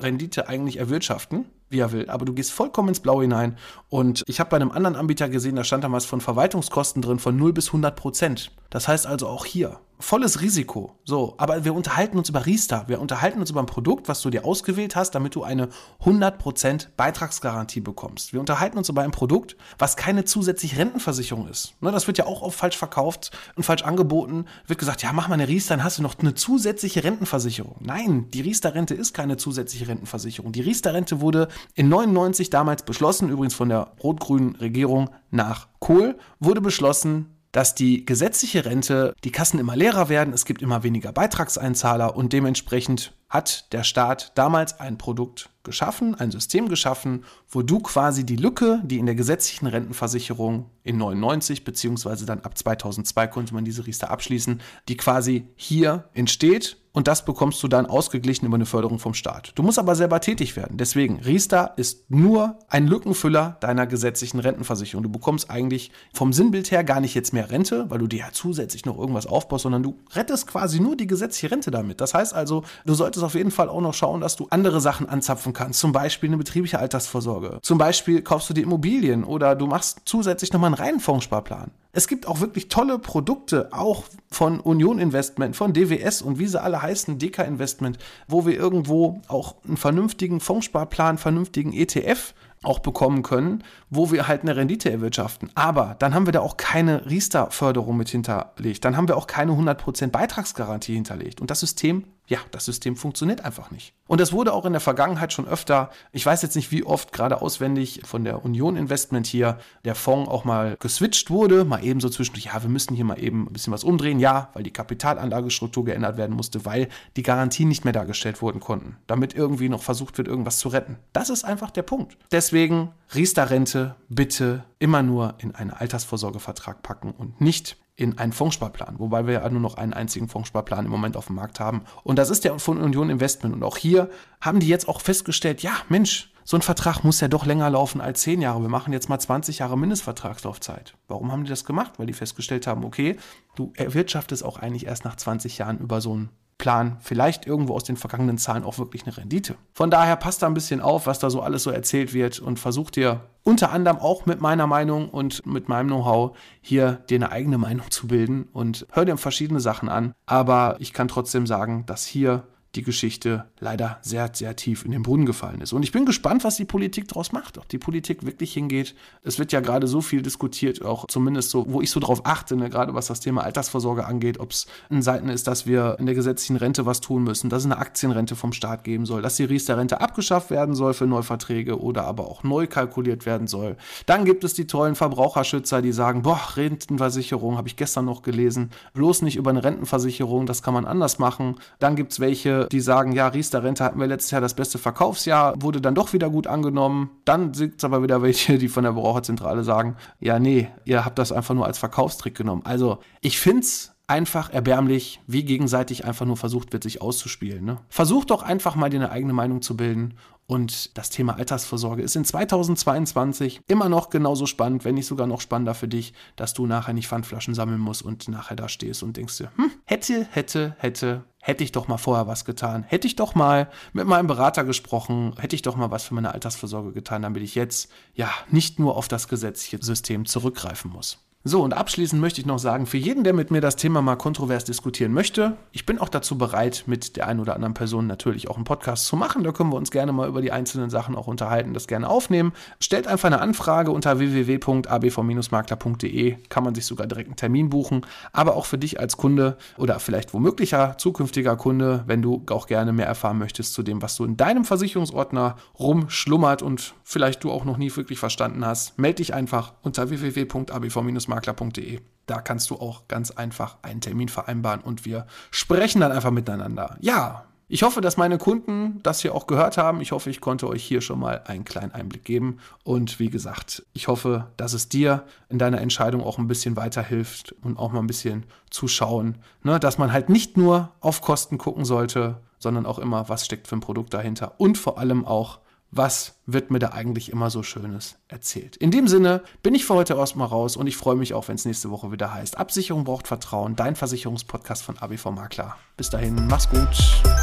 Rendite 0.00 0.48
eigentlich 0.48 0.78
erwirtschaften 0.78 1.46
wie 1.70 1.78
er 1.78 1.92
will. 1.92 2.10
Aber 2.10 2.24
du 2.24 2.34
gehst 2.34 2.52
vollkommen 2.52 2.88
ins 2.88 3.00
Blaue 3.00 3.22
hinein. 3.22 3.56
Und 3.88 4.24
ich 4.26 4.40
habe 4.40 4.50
bei 4.50 4.56
einem 4.56 4.72
anderen 4.72 4.96
Anbieter 4.96 5.28
gesehen, 5.28 5.56
da 5.56 5.64
stand 5.64 5.84
damals 5.84 6.04
von 6.04 6.20
Verwaltungskosten 6.20 7.00
drin 7.00 7.18
von 7.18 7.36
0 7.36 7.52
bis 7.52 7.68
100 7.68 7.96
Prozent. 7.96 8.50
Das 8.70 8.88
heißt 8.88 9.06
also 9.06 9.28
auch 9.28 9.44
hier 9.44 9.80
volles 10.00 10.40
Risiko. 10.40 10.96
So, 11.04 11.34
aber 11.36 11.64
wir 11.64 11.74
unterhalten 11.74 12.18
uns 12.18 12.28
über 12.28 12.46
Riester. 12.46 12.84
Wir 12.88 13.00
unterhalten 13.00 13.40
uns 13.40 13.50
über 13.50 13.60
ein 13.60 13.66
Produkt, 13.66 14.08
was 14.08 14.22
du 14.22 14.30
dir 14.30 14.44
ausgewählt 14.44 14.96
hast, 14.96 15.14
damit 15.14 15.34
du 15.34 15.42
eine 15.42 15.68
100% 16.04 16.88
Beitragsgarantie 16.96 17.80
bekommst. 17.80 18.32
Wir 18.32 18.40
unterhalten 18.40 18.78
uns 18.78 18.88
über 18.88 19.02
ein 19.02 19.10
Produkt, 19.10 19.56
was 19.78 19.96
keine 19.96 20.24
zusätzliche 20.24 20.78
Rentenversicherung 20.78 21.48
ist. 21.48 21.74
Ne, 21.80 21.92
das 21.92 22.06
wird 22.06 22.18
ja 22.18 22.26
auch 22.26 22.42
oft 22.42 22.58
falsch 22.58 22.76
verkauft 22.76 23.30
und 23.56 23.62
falsch 23.62 23.82
angeboten. 23.82 24.46
Wird 24.66 24.78
gesagt, 24.78 25.02
ja, 25.02 25.12
mach 25.12 25.28
mal 25.28 25.34
eine 25.34 25.48
Riester, 25.48 25.76
dann 25.76 25.84
hast 25.84 25.98
du 25.98 26.02
noch 26.02 26.18
eine 26.18 26.34
zusätzliche 26.34 27.04
Rentenversicherung. 27.04 27.76
Nein, 27.80 28.30
die 28.30 28.40
Riester-Rente 28.40 28.94
ist 28.94 29.14
keine 29.14 29.36
zusätzliche 29.36 29.88
Rentenversicherung. 29.88 30.52
Die 30.52 30.62
Riester-Rente 30.62 31.20
wurde 31.20 31.48
in 31.74 31.88
99 31.88 32.50
damals 32.50 32.82
beschlossen, 32.82 33.28
übrigens 33.28 33.54
von 33.54 33.68
der 33.68 33.92
rot-grünen 34.02 34.56
Regierung 34.56 35.10
nach 35.30 35.68
Kohl, 35.78 36.18
wurde 36.38 36.60
beschlossen, 36.60 37.39
dass 37.52 37.74
die 37.74 38.04
gesetzliche 38.04 38.64
Rente, 38.64 39.14
die 39.24 39.32
Kassen 39.32 39.58
immer 39.58 39.76
leerer 39.76 40.08
werden, 40.08 40.32
es 40.32 40.44
gibt 40.44 40.62
immer 40.62 40.82
weniger 40.82 41.12
Beitragseinzahler 41.12 42.16
und 42.16 42.32
dementsprechend 42.32 43.12
hat 43.30 43.72
der 43.72 43.84
Staat 43.84 44.32
damals 44.34 44.80
ein 44.80 44.98
Produkt 44.98 45.48
geschaffen, 45.62 46.14
ein 46.14 46.30
System 46.30 46.68
geschaffen, 46.68 47.24
wo 47.48 47.62
du 47.62 47.78
quasi 47.80 48.24
die 48.24 48.36
Lücke, 48.36 48.82
die 48.84 48.98
in 48.98 49.06
der 49.06 49.14
gesetzlichen 49.14 49.66
Rentenversicherung 49.66 50.68
in 50.82 50.98
99 50.98 51.64
beziehungsweise 51.64 52.26
dann 52.26 52.40
ab 52.40 52.58
2002 52.58 53.26
konnte 53.28 53.54
man 53.54 53.64
diese 53.64 53.86
Riester 53.86 54.10
abschließen, 54.10 54.60
die 54.88 54.96
quasi 54.96 55.46
hier 55.56 56.08
entsteht 56.12 56.80
und 56.92 57.06
das 57.06 57.24
bekommst 57.24 57.62
du 57.62 57.68
dann 57.68 57.86
ausgeglichen 57.86 58.46
über 58.46 58.56
eine 58.56 58.66
Förderung 58.66 58.98
vom 58.98 59.14
Staat. 59.14 59.52
Du 59.54 59.62
musst 59.62 59.78
aber 59.78 59.94
selber 59.94 60.20
tätig 60.20 60.56
werden. 60.56 60.76
Deswegen, 60.76 61.20
Riester 61.20 61.74
ist 61.76 62.10
nur 62.10 62.58
ein 62.68 62.88
Lückenfüller 62.88 63.58
deiner 63.60 63.86
gesetzlichen 63.86 64.40
Rentenversicherung. 64.40 65.04
Du 65.04 65.10
bekommst 65.10 65.50
eigentlich 65.50 65.92
vom 66.12 66.32
Sinnbild 66.32 66.72
her 66.72 66.82
gar 66.82 67.00
nicht 67.00 67.14
jetzt 67.14 67.32
mehr 67.32 67.50
Rente, 67.50 67.88
weil 67.90 68.00
du 68.00 68.08
dir 68.08 68.20
ja 68.20 68.28
zusätzlich 68.32 68.86
noch 68.86 68.98
irgendwas 68.98 69.26
aufbaust, 69.26 69.62
sondern 69.62 69.84
du 69.84 69.98
rettest 70.14 70.48
quasi 70.48 70.80
nur 70.80 70.96
die 70.96 71.06
gesetzliche 71.06 71.52
Rente 71.52 71.70
damit. 71.70 72.00
Das 72.00 72.12
heißt 72.12 72.34
also, 72.34 72.64
du 72.84 72.94
solltest 72.94 73.19
auf 73.22 73.34
jeden 73.34 73.50
Fall 73.50 73.68
auch 73.68 73.80
noch 73.80 73.94
schauen, 73.94 74.20
dass 74.20 74.36
du 74.36 74.46
andere 74.50 74.80
Sachen 74.80 75.08
anzapfen 75.08 75.52
kannst. 75.52 75.80
Zum 75.80 75.92
Beispiel 75.92 76.28
eine 76.28 76.36
betriebliche 76.36 76.78
Altersvorsorge. 76.78 77.58
Zum 77.62 77.78
Beispiel 77.78 78.22
kaufst 78.22 78.50
du 78.50 78.54
dir 78.54 78.62
Immobilien 78.62 79.24
oder 79.24 79.54
du 79.54 79.66
machst 79.66 80.02
zusätzlich 80.04 80.52
nochmal 80.52 80.68
einen 80.68 80.82
reinen 80.82 81.00
Fondssparplan. 81.00 81.70
Es 81.92 82.06
gibt 82.06 82.28
auch 82.28 82.40
wirklich 82.40 82.68
tolle 82.68 82.98
Produkte, 83.00 83.68
auch 83.72 84.04
von 84.30 84.60
Union 84.60 85.00
Investment, 85.00 85.56
von 85.56 85.72
DWS 85.72 86.22
und 86.22 86.38
wie 86.38 86.46
sie 86.46 86.60
alle 86.60 86.82
heißen, 86.82 87.18
DK 87.18 87.40
Investment, 87.44 87.98
wo 88.28 88.46
wir 88.46 88.56
irgendwo 88.56 89.20
auch 89.26 89.56
einen 89.66 89.76
vernünftigen 89.76 90.38
Fondssparplan, 90.38 91.18
vernünftigen 91.18 91.72
ETF 91.72 92.34
auch 92.62 92.78
bekommen 92.80 93.22
können, 93.22 93.64
wo 93.88 94.12
wir 94.12 94.28
halt 94.28 94.42
eine 94.42 94.54
Rendite 94.54 94.90
erwirtschaften. 94.90 95.50
Aber 95.54 95.96
dann 95.98 96.14
haben 96.14 96.26
wir 96.26 96.32
da 96.32 96.40
auch 96.40 96.56
keine 96.56 97.08
Riester-Förderung 97.08 97.96
mit 97.96 98.10
hinterlegt. 98.10 98.84
Dann 98.84 98.96
haben 98.96 99.08
wir 99.08 99.16
auch 99.16 99.26
keine 99.26 99.52
100% 99.52 100.08
Beitragsgarantie 100.08 100.94
hinterlegt. 100.94 101.40
Und 101.40 101.50
das 101.50 101.60
System 101.60 102.04
ja, 102.30 102.38
das 102.52 102.64
System 102.64 102.94
funktioniert 102.94 103.44
einfach 103.44 103.72
nicht. 103.72 103.92
Und 104.06 104.20
das 104.20 104.32
wurde 104.32 104.52
auch 104.52 104.64
in 104.64 104.72
der 104.72 104.80
Vergangenheit 104.80 105.32
schon 105.32 105.48
öfter, 105.48 105.90
ich 106.12 106.24
weiß 106.24 106.42
jetzt 106.42 106.54
nicht 106.54 106.70
wie 106.70 106.84
oft, 106.84 107.12
gerade 107.12 107.42
auswendig 107.42 108.02
von 108.04 108.22
der 108.22 108.44
Union 108.44 108.76
Investment 108.76 109.26
hier, 109.26 109.58
der 109.84 109.96
Fonds 109.96 110.30
auch 110.30 110.44
mal 110.44 110.76
geswitcht 110.78 111.30
wurde, 111.30 111.64
mal 111.64 111.84
eben 111.84 111.98
so 111.98 112.08
zwischendurch, 112.08 112.44
ja, 112.44 112.62
wir 112.62 112.70
müssen 112.70 112.94
hier 112.94 113.04
mal 113.04 113.20
eben 113.20 113.48
ein 113.48 113.52
bisschen 113.52 113.72
was 113.72 113.82
umdrehen, 113.82 114.20
ja, 114.20 114.50
weil 114.54 114.62
die 114.62 114.72
Kapitalanlagestruktur 114.72 115.84
geändert 115.84 116.16
werden 116.16 116.36
musste, 116.36 116.64
weil 116.64 116.88
die 117.16 117.24
Garantien 117.24 117.68
nicht 117.68 117.84
mehr 117.84 117.92
dargestellt 117.92 118.40
wurden 118.42 118.60
konnten, 118.60 118.96
damit 119.08 119.34
irgendwie 119.34 119.68
noch 119.68 119.82
versucht 119.82 120.16
wird, 120.16 120.28
irgendwas 120.28 120.60
zu 120.60 120.68
retten. 120.68 120.98
Das 121.12 121.30
ist 121.30 121.42
einfach 121.42 121.72
der 121.72 121.82
Punkt. 121.82 122.16
Deswegen 122.30 122.92
Riester-Rente 123.12 123.96
bitte 124.08 124.62
immer 124.78 125.02
nur 125.02 125.34
in 125.38 125.56
einen 125.56 125.72
Altersvorsorgevertrag 125.72 126.82
packen 126.82 127.10
und 127.10 127.40
nicht 127.40 127.76
in 128.00 128.18
einen 128.18 128.32
Fondssparplan, 128.32 128.98
wobei 128.98 129.26
wir 129.26 129.34
ja 129.34 129.48
nur 129.50 129.60
noch 129.60 129.76
einen 129.76 129.92
einzigen 129.92 130.28
Fondssparplan 130.28 130.86
im 130.86 130.90
Moment 130.90 131.16
auf 131.16 131.26
dem 131.26 131.36
Markt 131.36 131.60
haben. 131.60 131.82
Und 132.02 132.18
das 132.18 132.30
ist 132.30 132.44
der 132.44 132.58
von 132.58 132.78
Union 132.78 133.10
Investment. 133.10 133.54
Und 133.54 133.62
auch 133.62 133.76
hier 133.76 134.08
haben 134.40 134.60
die 134.60 134.68
jetzt 134.68 134.88
auch 134.88 135.00
festgestellt, 135.00 135.62
ja, 135.62 135.72
Mensch, 135.88 136.32
so 136.44 136.56
ein 136.56 136.62
Vertrag 136.62 137.04
muss 137.04 137.20
ja 137.20 137.28
doch 137.28 137.46
länger 137.46 137.68
laufen 137.70 138.00
als 138.00 138.22
zehn 138.22 138.40
Jahre. 138.40 138.62
Wir 138.62 138.68
machen 138.68 138.92
jetzt 138.92 139.08
mal 139.08 139.18
20 139.18 139.58
Jahre 139.58 139.78
Mindestvertragslaufzeit. 139.78 140.96
Warum 141.06 141.30
haben 141.30 141.44
die 141.44 141.50
das 141.50 141.64
gemacht? 141.64 141.92
Weil 141.98 142.06
die 142.06 142.12
festgestellt 142.12 142.66
haben, 142.66 142.84
okay, 142.84 143.16
du 143.54 143.72
erwirtschaftest 143.76 144.44
auch 144.44 144.58
eigentlich 144.58 144.86
erst 144.86 145.04
nach 145.04 145.16
20 145.16 145.58
Jahren 145.58 145.78
über 145.78 146.00
so 146.00 146.16
ein 146.16 146.30
Plan 146.60 146.98
vielleicht 147.00 147.46
irgendwo 147.46 147.74
aus 147.74 147.84
den 147.84 147.96
vergangenen 147.96 148.38
Zahlen 148.38 148.62
auch 148.62 148.78
wirklich 148.78 149.04
eine 149.04 149.16
Rendite. 149.16 149.56
Von 149.72 149.90
daher 149.90 150.14
passt 150.14 150.42
da 150.42 150.46
ein 150.46 150.54
bisschen 150.54 150.80
auf, 150.80 151.06
was 151.06 151.18
da 151.18 151.30
so 151.30 151.40
alles 151.40 151.64
so 151.64 151.70
erzählt 151.70 152.14
wird 152.14 152.38
und 152.38 152.60
versucht 152.60 152.96
dir 152.96 153.22
unter 153.42 153.72
anderem 153.72 153.98
auch 153.98 154.26
mit 154.26 154.40
meiner 154.40 154.66
Meinung 154.66 155.08
und 155.08 155.44
mit 155.46 155.68
meinem 155.68 155.88
Know-how 155.88 156.36
hier 156.60 157.00
dir 157.08 157.16
eine 157.16 157.32
eigene 157.32 157.58
Meinung 157.58 157.90
zu 157.90 158.06
bilden 158.06 158.48
und 158.52 158.86
hör 158.92 159.04
dir 159.06 159.16
verschiedene 159.16 159.60
Sachen 159.60 159.88
an. 159.88 160.12
Aber 160.26 160.76
ich 160.78 160.92
kann 160.92 161.08
trotzdem 161.08 161.46
sagen, 161.46 161.86
dass 161.86 162.04
hier 162.04 162.44
die 162.74 162.82
Geschichte 162.82 163.46
leider 163.58 163.98
sehr, 164.02 164.30
sehr 164.32 164.54
tief 164.54 164.84
in 164.84 164.92
den 164.92 165.02
Brunnen 165.02 165.26
gefallen 165.26 165.60
ist. 165.60 165.72
Und 165.72 165.82
ich 165.82 165.90
bin 165.90 166.06
gespannt, 166.06 166.44
was 166.44 166.56
die 166.56 166.64
Politik 166.64 167.08
daraus 167.08 167.32
macht, 167.32 167.58
ob 167.58 167.68
die 167.68 167.78
Politik 167.78 168.24
wirklich 168.24 168.52
hingeht. 168.52 168.94
Es 169.22 169.38
wird 169.38 169.50
ja 169.52 169.60
gerade 169.60 169.88
so 169.88 170.00
viel 170.00 170.22
diskutiert, 170.22 170.84
auch 170.84 171.06
zumindest 171.08 171.50
so, 171.50 171.66
wo 171.68 171.80
ich 171.80 171.90
so 171.90 171.98
drauf 171.98 172.22
achte, 172.24 172.56
ne, 172.56 172.70
gerade 172.70 172.94
was 172.94 173.08
das 173.08 173.20
Thema 173.20 173.42
Altersvorsorge 173.42 174.06
angeht, 174.06 174.38
ob 174.38 174.52
es 174.52 174.66
in 174.88 175.02
Seiten 175.02 175.28
ist, 175.28 175.48
dass 175.48 175.66
wir 175.66 175.96
in 175.98 176.06
der 176.06 176.14
gesetzlichen 176.14 176.56
Rente 176.56 176.86
was 176.86 177.00
tun 177.00 177.24
müssen, 177.24 177.50
dass 177.50 177.62
es 177.62 177.66
eine 177.66 177.78
Aktienrente 177.78 178.36
vom 178.36 178.52
Staat 178.52 178.84
geben 178.84 179.04
soll, 179.04 179.22
dass 179.22 179.36
die 179.36 179.44
Riester-Rente 179.44 180.00
abgeschafft 180.00 180.50
werden 180.50 180.74
soll 180.74 180.94
für 180.94 181.06
Neuverträge 181.06 181.80
oder 181.80 182.04
aber 182.04 182.28
auch 182.28 182.44
neu 182.44 182.66
kalkuliert 182.66 183.26
werden 183.26 183.48
soll. 183.48 183.76
Dann 184.06 184.24
gibt 184.24 184.44
es 184.44 184.54
die 184.54 184.66
tollen 184.66 184.94
Verbraucherschützer, 184.94 185.82
die 185.82 185.92
sagen, 185.92 186.22
boah, 186.22 186.40
Rentenversicherung, 186.56 187.56
habe 187.56 187.68
ich 187.68 187.76
gestern 187.76 188.04
noch 188.04 188.22
gelesen, 188.22 188.70
bloß 188.94 189.22
nicht 189.22 189.36
über 189.36 189.50
eine 189.50 189.64
Rentenversicherung, 189.64 190.46
das 190.46 190.62
kann 190.62 190.74
man 190.74 190.84
anders 190.84 191.18
machen. 191.18 191.56
Dann 191.78 191.96
gibt 191.96 192.12
es 192.12 192.20
welche, 192.20 192.59
die 192.68 192.80
sagen, 192.80 193.12
ja, 193.12 193.28
Riester-Rente 193.28 193.84
hatten 193.84 194.00
wir 194.00 194.06
letztes 194.06 194.30
Jahr 194.30 194.40
das 194.40 194.54
beste 194.54 194.78
Verkaufsjahr, 194.78 195.60
wurde 195.60 195.80
dann 195.80 195.94
doch 195.94 196.12
wieder 196.12 196.30
gut 196.30 196.46
angenommen. 196.46 197.10
Dann 197.24 197.52
gibt 197.52 197.78
es 197.78 197.84
aber 197.84 198.02
wieder 198.02 198.22
welche, 198.22 198.58
die 198.58 198.68
von 198.68 198.84
der 198.84 198.92
Verbraucherzentrale 198.92 199.64
sagen, 199.64 199.96
ja, 200.18 200.38
nee, 200.38 200.68
ihr 200.84 201.04
habt 201.04 201.18
das 201.18 201.32
einfach 201.32 201.54
nur 201.54 201.66
als 201.66 201.78
Verkaufstrick 201.78 202.34
genommen. 202.34 202.62
Also 202.64 202.98
ich 203.20 203.38
finde 203.38 203.60
es 203.60 203.92
einfach 204.10 204.52
erbärmlich, 204.52 205.20
wie 205.28 205.44
gegenseitig 205.44 206.04
einfach 206.04 206.26
nur 206.26 206.36
versucht 206.36 206.72
wird, 206.72 206.82
sich 206.82 207.00
auszuspielen. 207.00 207.64
Ne? 207.64 207.78
Versucht 207.88 208.30
doch 208.30 208.42
einfach 208.42 208.74
mal 208.74 208.90
dir 208.90 208.96
eine 208.96 209.12
eigene 209.12 209.32
Meinung 209.32 209.62
zu 209.62 209.76
bilden 209.76 210.14
Und 210.50 210.98
das 210.98 211.10
Thema 211.10 211.36
Altersvorsorge 211.36 212.02
ist 212.02 212.16
in 212.16 212.24
2022 212.24 213.60
immer 213.68 213.88
noch 213.88 214.10
genauso 214.10 214.46
spannend, 214.46 214.84
wenn 214.84 214.96
nicht 214.96 215.06
sogar 215.06 215.28
noch 215.28 215.40
spannender 215.40 215.76
für 215.76 215.86
dich, 215.86 216.12
dass 216.34 216.54
du 216.54 216.66
nachher 216.66 216.92
nicht 216.92 217.06
Pfandflaschen 217.06 217.54
sammeln 217.54 217.78
musst 217.78 218.02
und 218.02 218.26
nachher 218.26 218.56
da 218.56 218.68
stehst 218.68 219.04
und 219.04 219.16
denkst 219.16 219.38
dir, 219.38 219.52
hm, 219.54 219.70
hätte, 219.84 220.26
hätte, 220.32 220.74
hätte, 220.78 221.22
hätte 221.40 221.62
ich 221.62 221.70
doch 221.70 221.86
mal 221.86 221.98
vorher 221.98 222.26
was 222.26 222.44
getan. 222.44 222.82
Hätte 222.82 223.06
ich 223.06 223.14
doch 223.14 223.36
mal 223.36 223.70
mit 223.92 224.08
meinem 224.08 224.26
Berater 224.26 224.64
gesprochen, 224.64 225.34
hätte 225.38 225.54
ich 225.54 225.62
doch 225.62 225.76
mal 225.76 225.92
was 225.92 226.02
für 226.02 226.14
meine 226.14 226.34
Altersvorsorge 226.34 226.90
getan, 226.90 227.22
damit 227.22 227.44
ich 227.44 227.54
jetzt 227.54 227.88
ja 228.14 228.28
nicht 228.48 228.80
nur 228.80 228.96
auf 228.96 229.06
das 229.06 229.28
gesetzliche 229.28 229.80
System 229.80 230.26
zurückgreifen 230.26 230.90
muss. 230.90 231.18
So, 231.42 231.62
und 231.62 231.72
abschließend 231.72 232.20
möchte 232.20 232.42
ich 232.42 232.46
noch 232.46 232.58
sagen, 232.58 232.84
für 232.84 232.98
jeden, 232.98 233.24
der 233.24 233.32
mit 233.32 233.50
mir 233.50 233.62
das 233.62 233.76
Thema 233.76 234.02
mal 234.02 234.16
kontrovers 234.16 234.66
diskutieren 234.66 235.14
möchte, 235.14 235.56
ich 235.72 235.86
bin 235.86 235.98
auch 235.98 236.10
dazu 236.10 236.36
bereit, 236.36 236.82
mit 236.84 237.16
der 237.16 237.28
einen 237.28 237.40
oder 237.40 237.54
anderen 237.54 237.72
Person 237.72 238.06
natürlich 238.06 238.50
auch 238.50 238.56
einen 238.56 238.64
Podcast 238.64 239.06
zu 239.06 239.16
machen. 239.16 239.42
Da 239.42 239.50
können 239.50 239.72
wir 239.72 239.76
uns 239.76 239.90
gerne 239.90 240.12
mal 240.12 240.28
über 240.28 240.42
die 240.42 240.52
einzelnen 240.52 240.90
Sachen 240.90 241.16
auch 241.16 241.28
unterhalten, 241.28 241.72
das 241.72 241.86
gerne 241.86 242.10
aufnehmen. 242.10 242.52
Stellt 242.78 243.06
einfach 243.06 243.28
eine 243.28 243.40
Anfrage 243.40 243.90
unter 243.90 244.18
www.abv-makler.de, 244.18 246.36
kann 246.50 246.62
man 246.62 246.74
sich 246.74 246.84
sogar 246.84 247.06
direkt 247.06 247.28
einen 247.28 247.36
Termin 247.36 247.70
buchen. 247.70 248.02
Aber 248.32 248.54
auch 248.54 248.66
für 248.66 248.76
dich 248.76 249.00
als 249.00 249.16
Kunde 249.16 249.56
oder 249.78 249.98
vielleicht 249.98 250.34
womöglicher 250.34 250.98
zukünftiger 250.98 251.56
Kunde, 251.56 252.04
wenn 252.06 252.20
du 252.20 252.44
auch 252.50 252.66
gerne 252.66 252.92
mehr 252.92 253.06
erfahren 253.06 253.38
möchtest 253.38 253.72
zu 253.72 253.82
dem, 253.82 254.02
was 254.02 254.14
du 254.14 254.26
in 254.26 254.36
deinem 254.36 254.66
Versicherungsordner 254.66 255.56
rumschlummert 255.78 256.60
und 256.60 256.92
vielleicht 257.02 257.44
du 257.44 257.50
auch 257.50 257.64
noch 257.64 257.78
nie 257.78 257.96
wirklich 257.96 258.18
verstanden 258.18 258.66
hast, 258.66 258.98
melde 258.98 259.16
dich 259.16 259.32
einfach 259.32 259.72
unter 259.80 260.10
www.abv-makler.de 260.10 261.29
makler.de. 261.30 262.00
Da 262.26 262.40
kannst 262.40 262.70
du 262.70 262.76
auch 262.76 263.08
ganz 263.08 263.30
einfach 263.30 263.78
einen 263.82 264.00
Termin 264.00 264.28
vereinbaren 264.28 264.80
und 264.80 265.04
wir 265.04 265.26
sprechen 265.50 266.00
dann 266.00 266.12
einfach 266.12 266.30
miteinander. 266.30 266.96
Ja, 267.00 267.46
ich 267.72 267.84
hoffe, 267.84 268.00
dass 268.00 268.16
meine 268.16 268.36
Kunden 268.36 268.98
das 269.04 269.20
hier 269.20 269.32
auch 269.32 269.46
gehört 269.46 269.78
haben. 269.78 270.00
Ich 270.00 270.10
hoffe, 270.10 270.28
ich 270.28 270.40
konnte 270.40 270.66
euch 270.68 270.82
hier 270.82 271.00
schon 271.00 271.20
mal 271.20 271.42
einen 271.46 271.64
kleinen 271.64 271.92
Einblick 271.92 272.24
geben. 272.24 272.58
Und 272.82 273.20
wie 273.20 273.30
gesagt, 273.30 273.84
ich 273.92 274.08
hoffe, 274.08 274.48
dass 274.56 274.72
es 274.72 274.88
dir 274.88 275.24
in 275.48 275.60
deiner 275.60 275.80
Entscheidung 275.80 276.20
auch 276.24 276.38
ein 276.38 276.48
bisschen 276.48 276.74
weiterhilft 276.74 277.54
und 277.62 277.78
auch 277.78 277.92
mal 277.92 278.00
ein 278.00 278.08
bisschen 278.08 278.44
zuschauen, 278.70 279.38
ne? 279.62 279.78
dass 279.78 279.98
man 279.98 280.12
halt 280.12 280.28
nicht 280.28 280.56
nur 280.56 280.90
auf 280.98 281.20
Kosten 281.20 281.58
gucken 281.58 281.84
sollte, 281.84 282.40
sondern 282.58 282.86
auch 282.86 282.98
immer, 282.98 283.28
was 283.28 283.44
steckt 283.44 283.68
für 283.68 283.76
ein 283.76 283.80
Produkt 283.80 284.14
dahinter 284.14 284.54
und 284.58 284.76
vor 284.76 284.98
allem 284.98 285.24
auch, 285.24 285.60
was 285.90 286.36
wird 286.46 286.70
mir 286.70 286.78
da 286.78 286.88
eigentlich 286.90 287.30
immer 287.30 287.50
so 287.50 287.62
Schönes 287.62 288.16
erzählt. 288.28 288.76
In 288.76 288.90
dem 288.90 289.08
Sinne 289.08 289.42
bin 289.62 289.74
ich 289.74 289.84
für 289.84 289.94
heute 289.94 290.14
erstmal 290.14 290.48
raus 290.48 290.76
und 290.76 290.86
ich 290.86 290.96
freue 290.96 291.16
mich 291.16 291.34
auch, 291.34 291.48
wenn 291.48 291.56
es 291.56 291.64
nächste 291.64 291.90
Woche 291.90 292.12
wieder 292.12 292.32
heißt. 292.32 292.58
Absicherung 292.58 293.04
braucht 293.04 293.26
Vertrauen, 293.26 293.76
dein 293.76 293.96
Versicherungspodcast 293.96 294.82
von 294.82 294.98
ABV 294.98 295.30
Makler. 295.30 295.76
Bis 295.96 296.10
dahin, 296.10 296.46
mach's 296.46 296.68
gut. 296.68 297.39